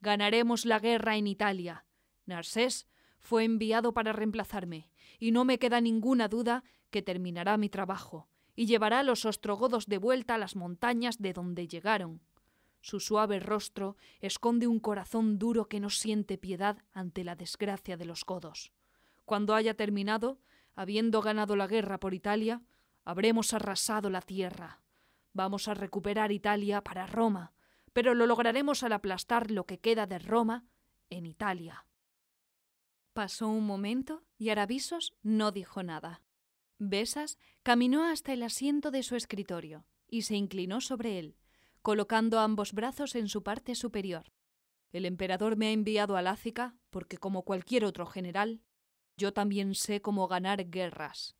Ganaremos 0.00 0.66
la 0.66 0.78
guerra 0.78 1.16
en 1.16 1.26
Italia. 1.26 1.86
Narsés 2.26 2.86
fue 3.18 3.44
enviado 3.44 3.94
para 3.94 4.12
reemplazarme, 4.12 4.90
y 5.18 5.32
no 5.32 5.44
me 5.44 5.58
queda 5.58 5.80
ninguna 5.80 6.28
duda 6.28 6.64
que 6.90 7.02
terminará 7.02 7.56
mi 7.56 7.68
trabajo 7.68 8.28
y 8.56 8.66
llevará 8.66 9.00
a 9.00 9.02
los 9.02 9.24
ostrogodos 9.24 9.86
de 9.86 9.98
vuelta 9.98 10.34
a 10.34 10.38
las 10.38 10.56
montañas 10.56 11.18
de 11.18 11.34
donde 11.34 11.68
llegaron. 11.68 12.22
Su 12.86 13.00
suave 13.00 13.40
rostro 13.40 13.96
esconde 14.20 14.68
un 14.68 14.78
corazón 14.78 15.40
duro 15.40 15.68
que 15.68 15.80
no 15.80 15.90
siente 15.90 16.38
piedad 16.38 16.78
ante 16.92 17.24
la 17.24 17.34
desgracia 17.34 17.96
de 17.96 18.04
los 18.04 18.24
godos. 18.24 18.70
Cuando 19.24 19.56
haya 19.56 19.74
terminado, 19.74 20.38
habiendo 20.76 21.20
ganado 21.20 21.56
la 21.56 21.66
guerra 21.66 21.98
por 21.98 22.14
Italia, 22.14 22.62
habremos 23.04 23.52
arrasado 23.54 24.08
la 24.08 24.20
tierra. 24.20 24.82
Vamos 25.32 25.66
a 25.66 25.74
recuperar 25.74 26.30
Italia 26.30 26.80
para 26.80 27.08
Roma, 27.08 27.54
pero 27.92 28.14
lo 28.14 28.24
lograremos 28.24 28.84
al 28.84 28.92
aplastar 28.92 29.50
lo 29.50 29.66
que 29.66 29.80
queda 29.80 30.06
de 30.06 30.20
Roma 30.20 30.64
en 31.10 31.26
Italia. 31.26 31.86
Pasó 33.14 33.48
un 33.48 33.66
momento 33.66 34.22
y 34.38 34.50
Aravisos 34.50 35.12
no 35.24 35.50
dijo 35.50 35.82
nada. 35.82 36.22
Besas 36.78 37.36
caminó 37.64 38.04
hasta 38.04 38.32
el 38.32 38.44
asiento 38.44 38.92
de 38.92 39.02
su 39.02 39.16
escritorio 39.16 39.86
y 40.08 40.22
se 40.22 40.36
inclinó 40.36 40.80
sobre 40.80 41.18
él, 41.18 41.36
colocando 41.86 42.40
ambos 42.40 42.72
brazos 42.72 43.14
en 43.14 43.28
su 43.28 43.44
parte 43.44 43.76
superior. 43.76 44.32
El 44.90 45.04
emperador 45.04 45.56
me 45.56 45.68
ha 45.68 45.70
enviado 45.70 46.16
a 46.16 46.20
Lácica 46.20 46.74
porque, 46.90 47.16
como 47.16 47.44
cualquier 47.44 47.84
otro 47.84 48.06
general, 48.06 48.60
yo 49.16 49.32
también 49.32 49.76
sé 49.76 50.02
cómo 50.02 50.26
ganar 50.26 50.68
guerras. 50.68 51.36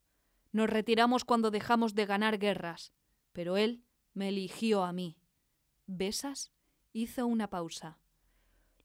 Nos 0.53 0.69
retiramos 0.69 1.25
cuando 1.25 1.51
dejamos 1.51 1.95
de 1.95 2.05
ganar 2.05 2.39
guerras, 2.39 2.93
pero 3.33 3.57
él 3.57 3.83
me 4.13 4.29
eligió 4.29 4.85
a 4.85 4.93
mí. 4.93 5.17
¿Besas? 5.85 6.53
Hizo 6.93 7.27
una 7.27 7.49
pausa. 7.49 7.99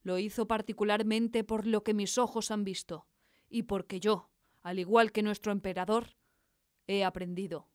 Lo 0.02 0.18
hizo 0.18 0.48
particularmente 0.48 1.44
por 1.44 1.64
lo 1.64 1.84
que 1.84 1.94
mis 1.94 2.18
ojos 2.18 2.50
han 2.50 2.64
visto, 2.64 3.06
y 3.48 3.62
porque 3.62 4.00
yo, 4.00 4.32
al 4.64 4.80
igual 4.80 5.12
que 5.12 5.22
nuestro 5.22 5.52
emperador, 5.52 6.16
he 6.88 7.04
aprendido. 7.04 7.68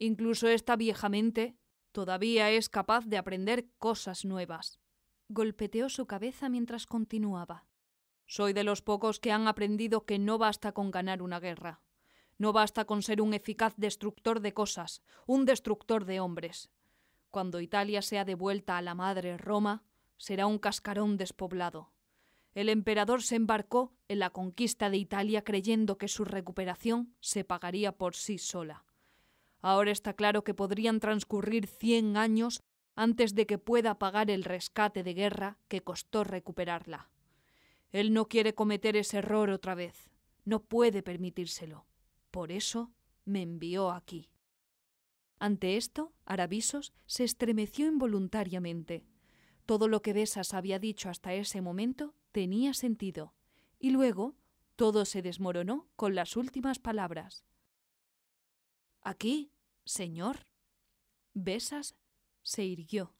Incluso 0.00 0.48
esta 0.48 0.74
vieja 0.74 1.08
mente 1.08 1.56
todavía 1.92 2.50
es 2.50 2.68
capaz 2.68 3.06
de 3.06 3.18
aprender 3.18 3.68
cosas 3.78 4.24
nuevas. 4.24 4.80
Golpeteó 5.28 5.88
su 5.88 6.06
cabeza 6.06 6.48
mientras 6.48 6.86
continuaba. 6.86 7.66
Soy 8.26 8.52
de 8.52 8.64
los 8.64 8.82
pocos 8.82 9.20
que 9.20 9.30
han 9.30 9.46
aprendido 9.46 10.04
que 10.04 10.18
no 10.18 10.38
basta 10.38 10.72
con 10.72 10.90
ganar 10.90 11.22
una 11.22 11.38
guerra. 11.38 11.82
No 12.38 12.52
basta 12.52 12.84
con 12.84 13.02
ser 13.02 13.20
un 13.20 13.34
eficaz 13.34 13.74
destructor 13.76 14.40
de 14.40 14.54
cosas, 14.54 15.02
un 15.26 15.44
destructor 15.44 16.04
de 16.06 16.20
hombres. 16.20 16.70
Cuando 17.30 17.60
Italia 17.60 18.02
sea 18.02 18.24
devuelta 18.24 18.78
a 18.78 18.82
la 18.82 18.94
madre 18.94 19.36
Roma, 19.36 19.84
será 20.16 20.46
un 20.46 20.58
cascarón 20.58 21.16
despoblado. 21.16 21.92
El 22.54 22.68
emperador 22.68 23.22
se 23.22 23.36
embarcó 23.36 23.94
en 24.08 24.18
la 24.18 24.30
conquista 24.30 24.90
de 24.90 24.98
Italia 24.98 25.42
creyendo 25.42 25.96
que 25.96 26.08
su 26.08 26.24
recuperación 26.24 27.14
se 27.20 27.44
pagaría 27.44 27.92
por 27.92 28.14
sí 28.14 28.38
sola. 28.38 28.84
Ahora 29.62 29.92
está 29.92 30.12
claro 30.12 30.44
que 30.44 30.54
podrían 30.54 31.00
transcurrir 31.00 31.66
cien 31.66 32.16
años 32.16 32.62
antes 32.94 33.34
de 33.34 33.46
que 33.46 33.58
pueda 33.58 33.98
pagar 33.98 34.30
el 34.30 34.44
rescate 34.44 35.02
de 35.02 35.14
guerra 35.14 35.56
que 35.68 35.82
costó 35.82 36.24
recuperarla. 36.24 37.10
Él 37.92 38.12
no 38.12 38.26
quiere 38.26 38.54
cometer 38.54 38.96
ese 38.96 39.18
error 39.18 39.50
otra 39.50 39.74
vez. 39.74 40.10
No 40.44 40.62
puede 40.62 41.02
permitírselo. 41.02 41.86
Por 42.30 42.50
eso 42.50 42.90
me 43.24 43.42
envió 43.42 43.92
aquí. 43.92 44.28
Ante 45.38 45.76
esto, 45.76 46.12
Arabisos 46.24 46.92
se 47.06 47.24
estremeció 47.24 47.86
involuntariamente. 47.86 49.04
Todo 49.66 49.88
lo 49.88 50.02
que 50.02 50.12
Besas 50.12 50.54
había 50.54 50.78
dicho 50.78 51.08
hasta 51.08 51.34
ese 51.34 51.60
momento 51.60 52.14
tenía 52.32 52.74
sentido, 52.74 53.34
y 53.78 53.90
luego 53.90 54.34
todo 54.76 55.04
se 55.04 55.22
desmoronó 55.22 55.88
con 55.96 56.14
las 56.14 56.36
últimas 56.36 56.78
palabras. 56.78 57.44
Aquí, 59.02 59.52
señor. 59.84 60.46
Besas 61.34 61.96
se 62.42 62.64
irguió. 62.64 63.14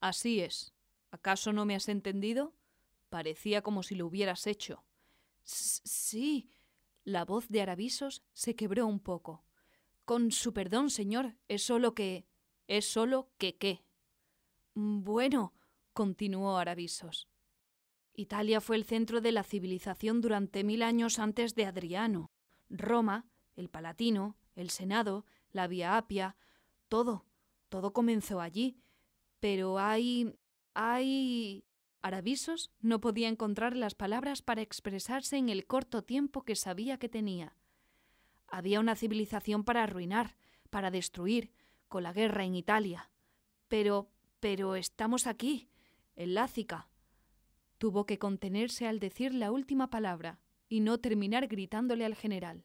Así 0.00 0.40
es. 0.40 0.74
¿Acaso 1.10 1.52
no 1.52 1.64
me 1.64 1.74
has 1.74 1.88
entendido? 1.88 2.54
Parecía 3.08 3.62
como 3.62 3.82
si 3.82 3.94
lo 3.94 4.06
hubieras 4.06 4.46
hecho. 4.46 4.84
Sí. 5.42 6.50
La 7.04 7.24
voz 7.24 7.48
de 7.48 7.62
Arabisos 7.62 8.22
se 8.32 8.56
quebró 8.56 8.86
un 8.86 9.00
poco. 9.00 9.44
Con 10.04 10.32
su 10.32 10.52
perdón, 10.52 10.90
señor, 10.90 11.36
es 11.48 11.62
solo 11.62 11.94
que. 11.94 12.26
es 12.66 12.84
solo 12.84 13.30
que 13.38 13.56
qué. 13.56 13.84
Bueno, 14.74 15.54
continuó 15.92 16.58
Arabisos. 16.58 17.28
Italia 18.12 18.60
fue 18.60 18.76
el 18.76 18.84
centro 18.84 19.20
de 19.20 19.32
la 19.32 19.44
civilización 19.44 20.20
durante 20.20 20.64
mil 20.64 20.82
años 20.82 21.18
antes 21.18 21.54
de 21.54 21.66
Adriano. 21.66 22.30
Roma, 22.68 23.26
el 23.54 23.68
Palatino, 23.68 24.36
el 24.56 24.70
Senado, 24.70 25.24
la 25.52 25.68
Vía 25.68 25.96
Apia, 25.96 26.36
todo, 26.88 27.24
todo 27.68 27.92
comenzó 27.92 28.40
allí. 28.40 28.80
Pero 29.40 29.78
hay. 29.78 30.34
hay. 30.74 31.62
Arabisos 32.02 32.70
no 32.80 33.00
podía 33.00 33.28
encontrar 33.28 33.76
las 33.76 33.94
palabras 33.94 34.40
para 34.40 34.62
expresarse 34.62 35.38
en 35.38 35.48
el 35.48 35.66
corto 35.66 36.02
tiempo 36.02 36.42
que 36.42 36.54
sabía 36.54 36.98
que 36.98 37.08
tenía. 37.08 37.56
Había 38.46 38.78
una 38.78 38.94
civilización 38.94 39.64
para 39.64 39.82
arruinar, 39.82 40.36
para 40.70 40.92
destruir, 40.92 41.52
con 41.88 42.04
la 42.04 42.12
guerra 42.12 42.44
en 42.44 42.54
Italia. 42.54 43.10
Pero. 43.68 44.10
pero 44.40 44.76
estamos 44.76 45.26
aquí, 45.26 45.68
el 46.14 46.34
Lácica. 46.34 46.88
Tuvo 47.78 48.06
que 48.06 48.18
contenerse 48.18 48.86
al 48.86 49.00
decir 49.00 49.34
la 49.34 49.50
última 49.50 49.90
palabra 49.90 50.38
y 50.68 50.80
no 50.80 50.98
terminar 50.98 51.46
gritándole 51.48 52.04
al 52.04 52.14
general. 52.14 52.64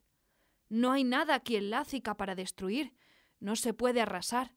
No 0.72 0.94
hay 0.94 1.04
nada 1.04 1.36
aquí 1.36 1.58
en 1.58 1.70
Lácica 1.70 2.16
para 2.16 2.34
destruir. 2.34 2.94
No 3.42 3.58
se 3.58 3.74
puede 3.74 4.00
arrasar. 4.00 4.56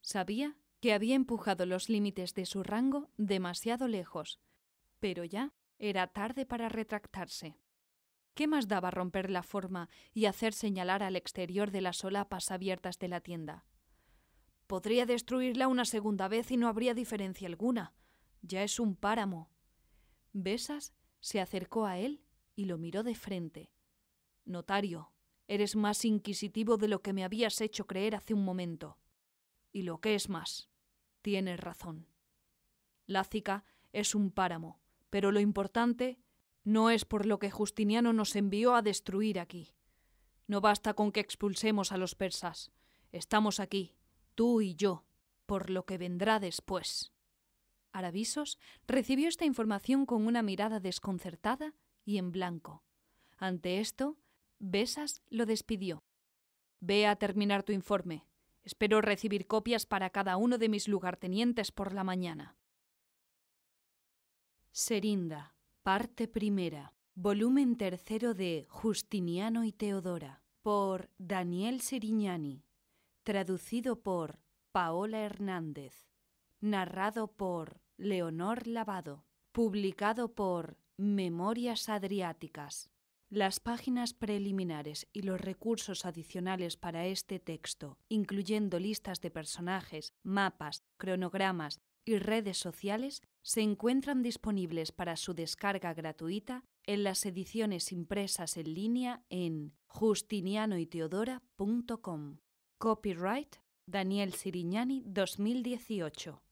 Sabía 0.00 0.56
que 0.80 0.94
había 0.94 1.14
empujado 1.14 1.66
los 1.66 1.90
límites 1.90 2.32
de 2.32 2.46
su 2.46 2.62
rango 2.62 3.10
demasiado 3.18 3.86
lejos, 3.86 4.40
pero 4.98 5.24
ya 5.24 5.52
era 5.78 6.06
tarde 6.06 6.46
para 6.46 6.70
retractarse. 6.70 7.58
¿Qué 8.32 8.46
más 8.46 8.66
daba 8.66 8.90
romper 8.90 9.28
la 9.28 9.42
forma 9.42 9.90
y 10.14 10.24
hacer 10.24 10.54
señalar 10.54 11.02
al 11.02 11.16
exterior 11.16 11.70
de 11.70 11.82
las 11.82 11.98
solapas 11.98 12.50
abiertas 12.50 12.98
de 12.98 13.08
la 13.08 13.20
tienda? 13.20 13.66
Podría 14.66 15.04
destruirla 15.04 15.68
una 15.68 15.84
segunda 15.84 16.28
vez 16.28 16.50
y 16.50 16.56
no 16.56 16.66
habría 16.66 16.94
diferencia 16.94 17.46
alguna. 17.46 17.92
Ya 18.40 18.62
es 18.62 18.80
un 18.80 18.96
páramo. 18.96 19.50
Besas 20.32 20.94
se 21.20 21.42
acercó 21.42 21.84
a 21.84 21.98
él 21.98 22.22
y 22.54 22.64
lo 22.64 22.78
miró 22.78 23.02
de 23.02 23.14
frente. 23.14 23.70
Notario, 24.46 25.12
eres 25.48 25.76
más 25.76 26.04
inquisitivo 26.04 26.76
de 26.76 26.88
lo 26.88 27.02
que 27.02 27.12
me 27.12 27.24
habías 27.24 27.60
hecho 27.60 27.86
creer 27.86 28.14
hace 28.14 28.34
un 28.34 28.44
momento. 28.44 28.98
Y 29.72 29.82
lo 29.82 30.00
que 30.00 30.14
es 30.14 30.28
más, 30.28 30.68
tienes 31.22 31.60
razón. 31.60 32.08
Lácica 33.06 33.64
es 33.92 34.14
un 34.14 34.30
páramo, 34.30 34.80
pero 35.10 35.32
lo 35.32 35.40
importante 35.40 36.18
no 36.64 36.90
es 36.90 37.04
por 37.04 37.26
lo 37.26 37.38
que 37.38 37.50
Justiniano 37.50 38.12
nos 38.12 38.34
envió 38.34 38.74
a 38.74 38.82
destruir 38.82 39.38
aquí. 39.38 39.74
No 40.48 40.60
basta 40.60 40.94
con 40.94 41.12
que 41.12 41.20
expulsemos 41.20 41.92
a 41.92 41.96
los 41.96 42.14
persas. 42.14 42.72
Estamos 43.12 43.60
aquí, 43.60 43.94
tú 44.34 44.60
y 44.60 44.74
yo, 44.74 45.04
por 45.46 45.70
lo 45.70 45.86
que 45.86 45.98
vendrá 45.98 46.40
después. 46.40 47.12
Aravisos 47.92 48.58
recibió 48.86 49.28
esta 49.28 49.44
información 49.44 50.06
con 50.06 50.26
una 50.26 50.42
mirada 50.42 50.80
desconcertada 50.80 51.74
y 52.04 52.18
en 52.18 52.32
blanco. 52.32 52.84
Ante 53.38 53.80
esto, 53.80 54.18
Besas 54.58 55.22
lo 55.28 55.46
despidió. 55.46 56.02
Ve 56.80 57.06
a 57.06 57.16
terminar 57.16 57.62
tu 57.62 57.72
informe. 57.72 58.26
Espero 58.64 59.00
recibir 59.00 59.46
copias 59.46 59.86
para 59.86 60.10
cada 60.10 60.36
uno 60.36 60.58
de 60.58 60.68
mis 60.68 60.88
lugartenientes 60.88 61.70
por 61.72 61.92
la 61.92 62.04
mañana. 62.04 62.56
Serinda, 64.72 65.54
parte 65.82 66.28
primera, 66.28 66.94
volumen 67.14 67.76
tercero 67.76 68.34
de 68.34 68.66
Justiniano 68.68 69.64
y 69.64 69.72
Teodora, 69.72 70.42
por 70.62 71.10
Daniel 71.16 71.80
Serignani, 71.80 72.64
traducido 73.22 74.02
por 74.02 74.40
Paola 74.72 75.20
Hernández, 75.20 76.08
narrado 76.60 77.28
por 77.28 77.80
Leonor 77.96 78.66
Lavado, 78.66 79.24
publicado 79.52 80.34
por 80.34 80.76
Memorias 80.96 81.88
Adriáticas. 81.88 82.90
Las 83.28 83.60
páginas 83.60 84.14
preliminares 84.14 85.06
y 85.12 85.20
los 85.22 85.40
recursos 85.40 86.06
adicionales 86.06 86.76
para 86.76 87.06
este 87.06 87.40
texto, 87.40 87.98
incluyendo 88.08 88.78
listas 88.78 89.20
de 89.20 89.30
personajes, 89.30 90.12
mapas, 90.22 90.84
cronogramas 90.96 91.80
y 92.04 92.18
redes 92.18 92.58
sociales, 92.58 93.22
se 93.42 93.62
encuentran 93.62 94.22
disponibles 94.22 94.92
para 94.92 95.16
su 95.16 95.34
descarga 95.34 95.92
gratuita 95.92 96.62
en 96.84 97.02
las 97.02 97.26
ediciones 97.26 97.90
impresas 97.92 98.56
en 98.56 98.74
línea 98.74 99.24
en 99.28 99.74
justinianoyteodora.com. 99.88 102.38
Copyright 102.78 103.56
Daniel 103.86 104.34
Sirignani 104.34 105.02
2018 105.06 106.42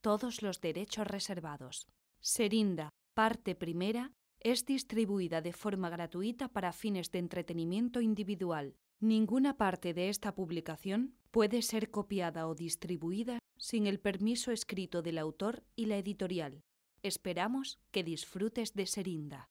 todos 0.00 0.42
los 0.42 0.60
derechos 0.60 1.06
reservados. 1.06 1.88
Serinda, 2.20 2.90
parte 3.14 3.54
primera, 3.54 4.12
es 4.40 4.64
distribuida 4.64 5.40
de 5.40 5.52
forma 5.52 5.90
gratuita 5.90 6.48
para 6.48 6.72
fines 6.72 7.10
de 7.10 7.18
entretenimiento 7.18 8.00
individual. 8.00 8.74
Ninguna 9.00 9.56
parte 9.56 9.94
de 9.94 10.08
esta 10.08 10.34
publicación 10.34 11.14
puede 11.30 11.62
ser 11.62 11.90
copiada 11.90 12.48
o 12.48 12.54
distribuida 12.54 13.38
sin 13.56 13.86
el 13.86 14.00
permiso 14.00 14.50
escrito 14.50 15.02
del 15.02 15.18
autor 15.18 15.62
y 15.76 15.86
la 15.86 15.98
editorial. 15.98 16.62
Esperamos 17.02 17.78
que 17.92 18.02
disfrutes 18.02 18.74
de 18.74 18.86
Serinda. 18.86 19.46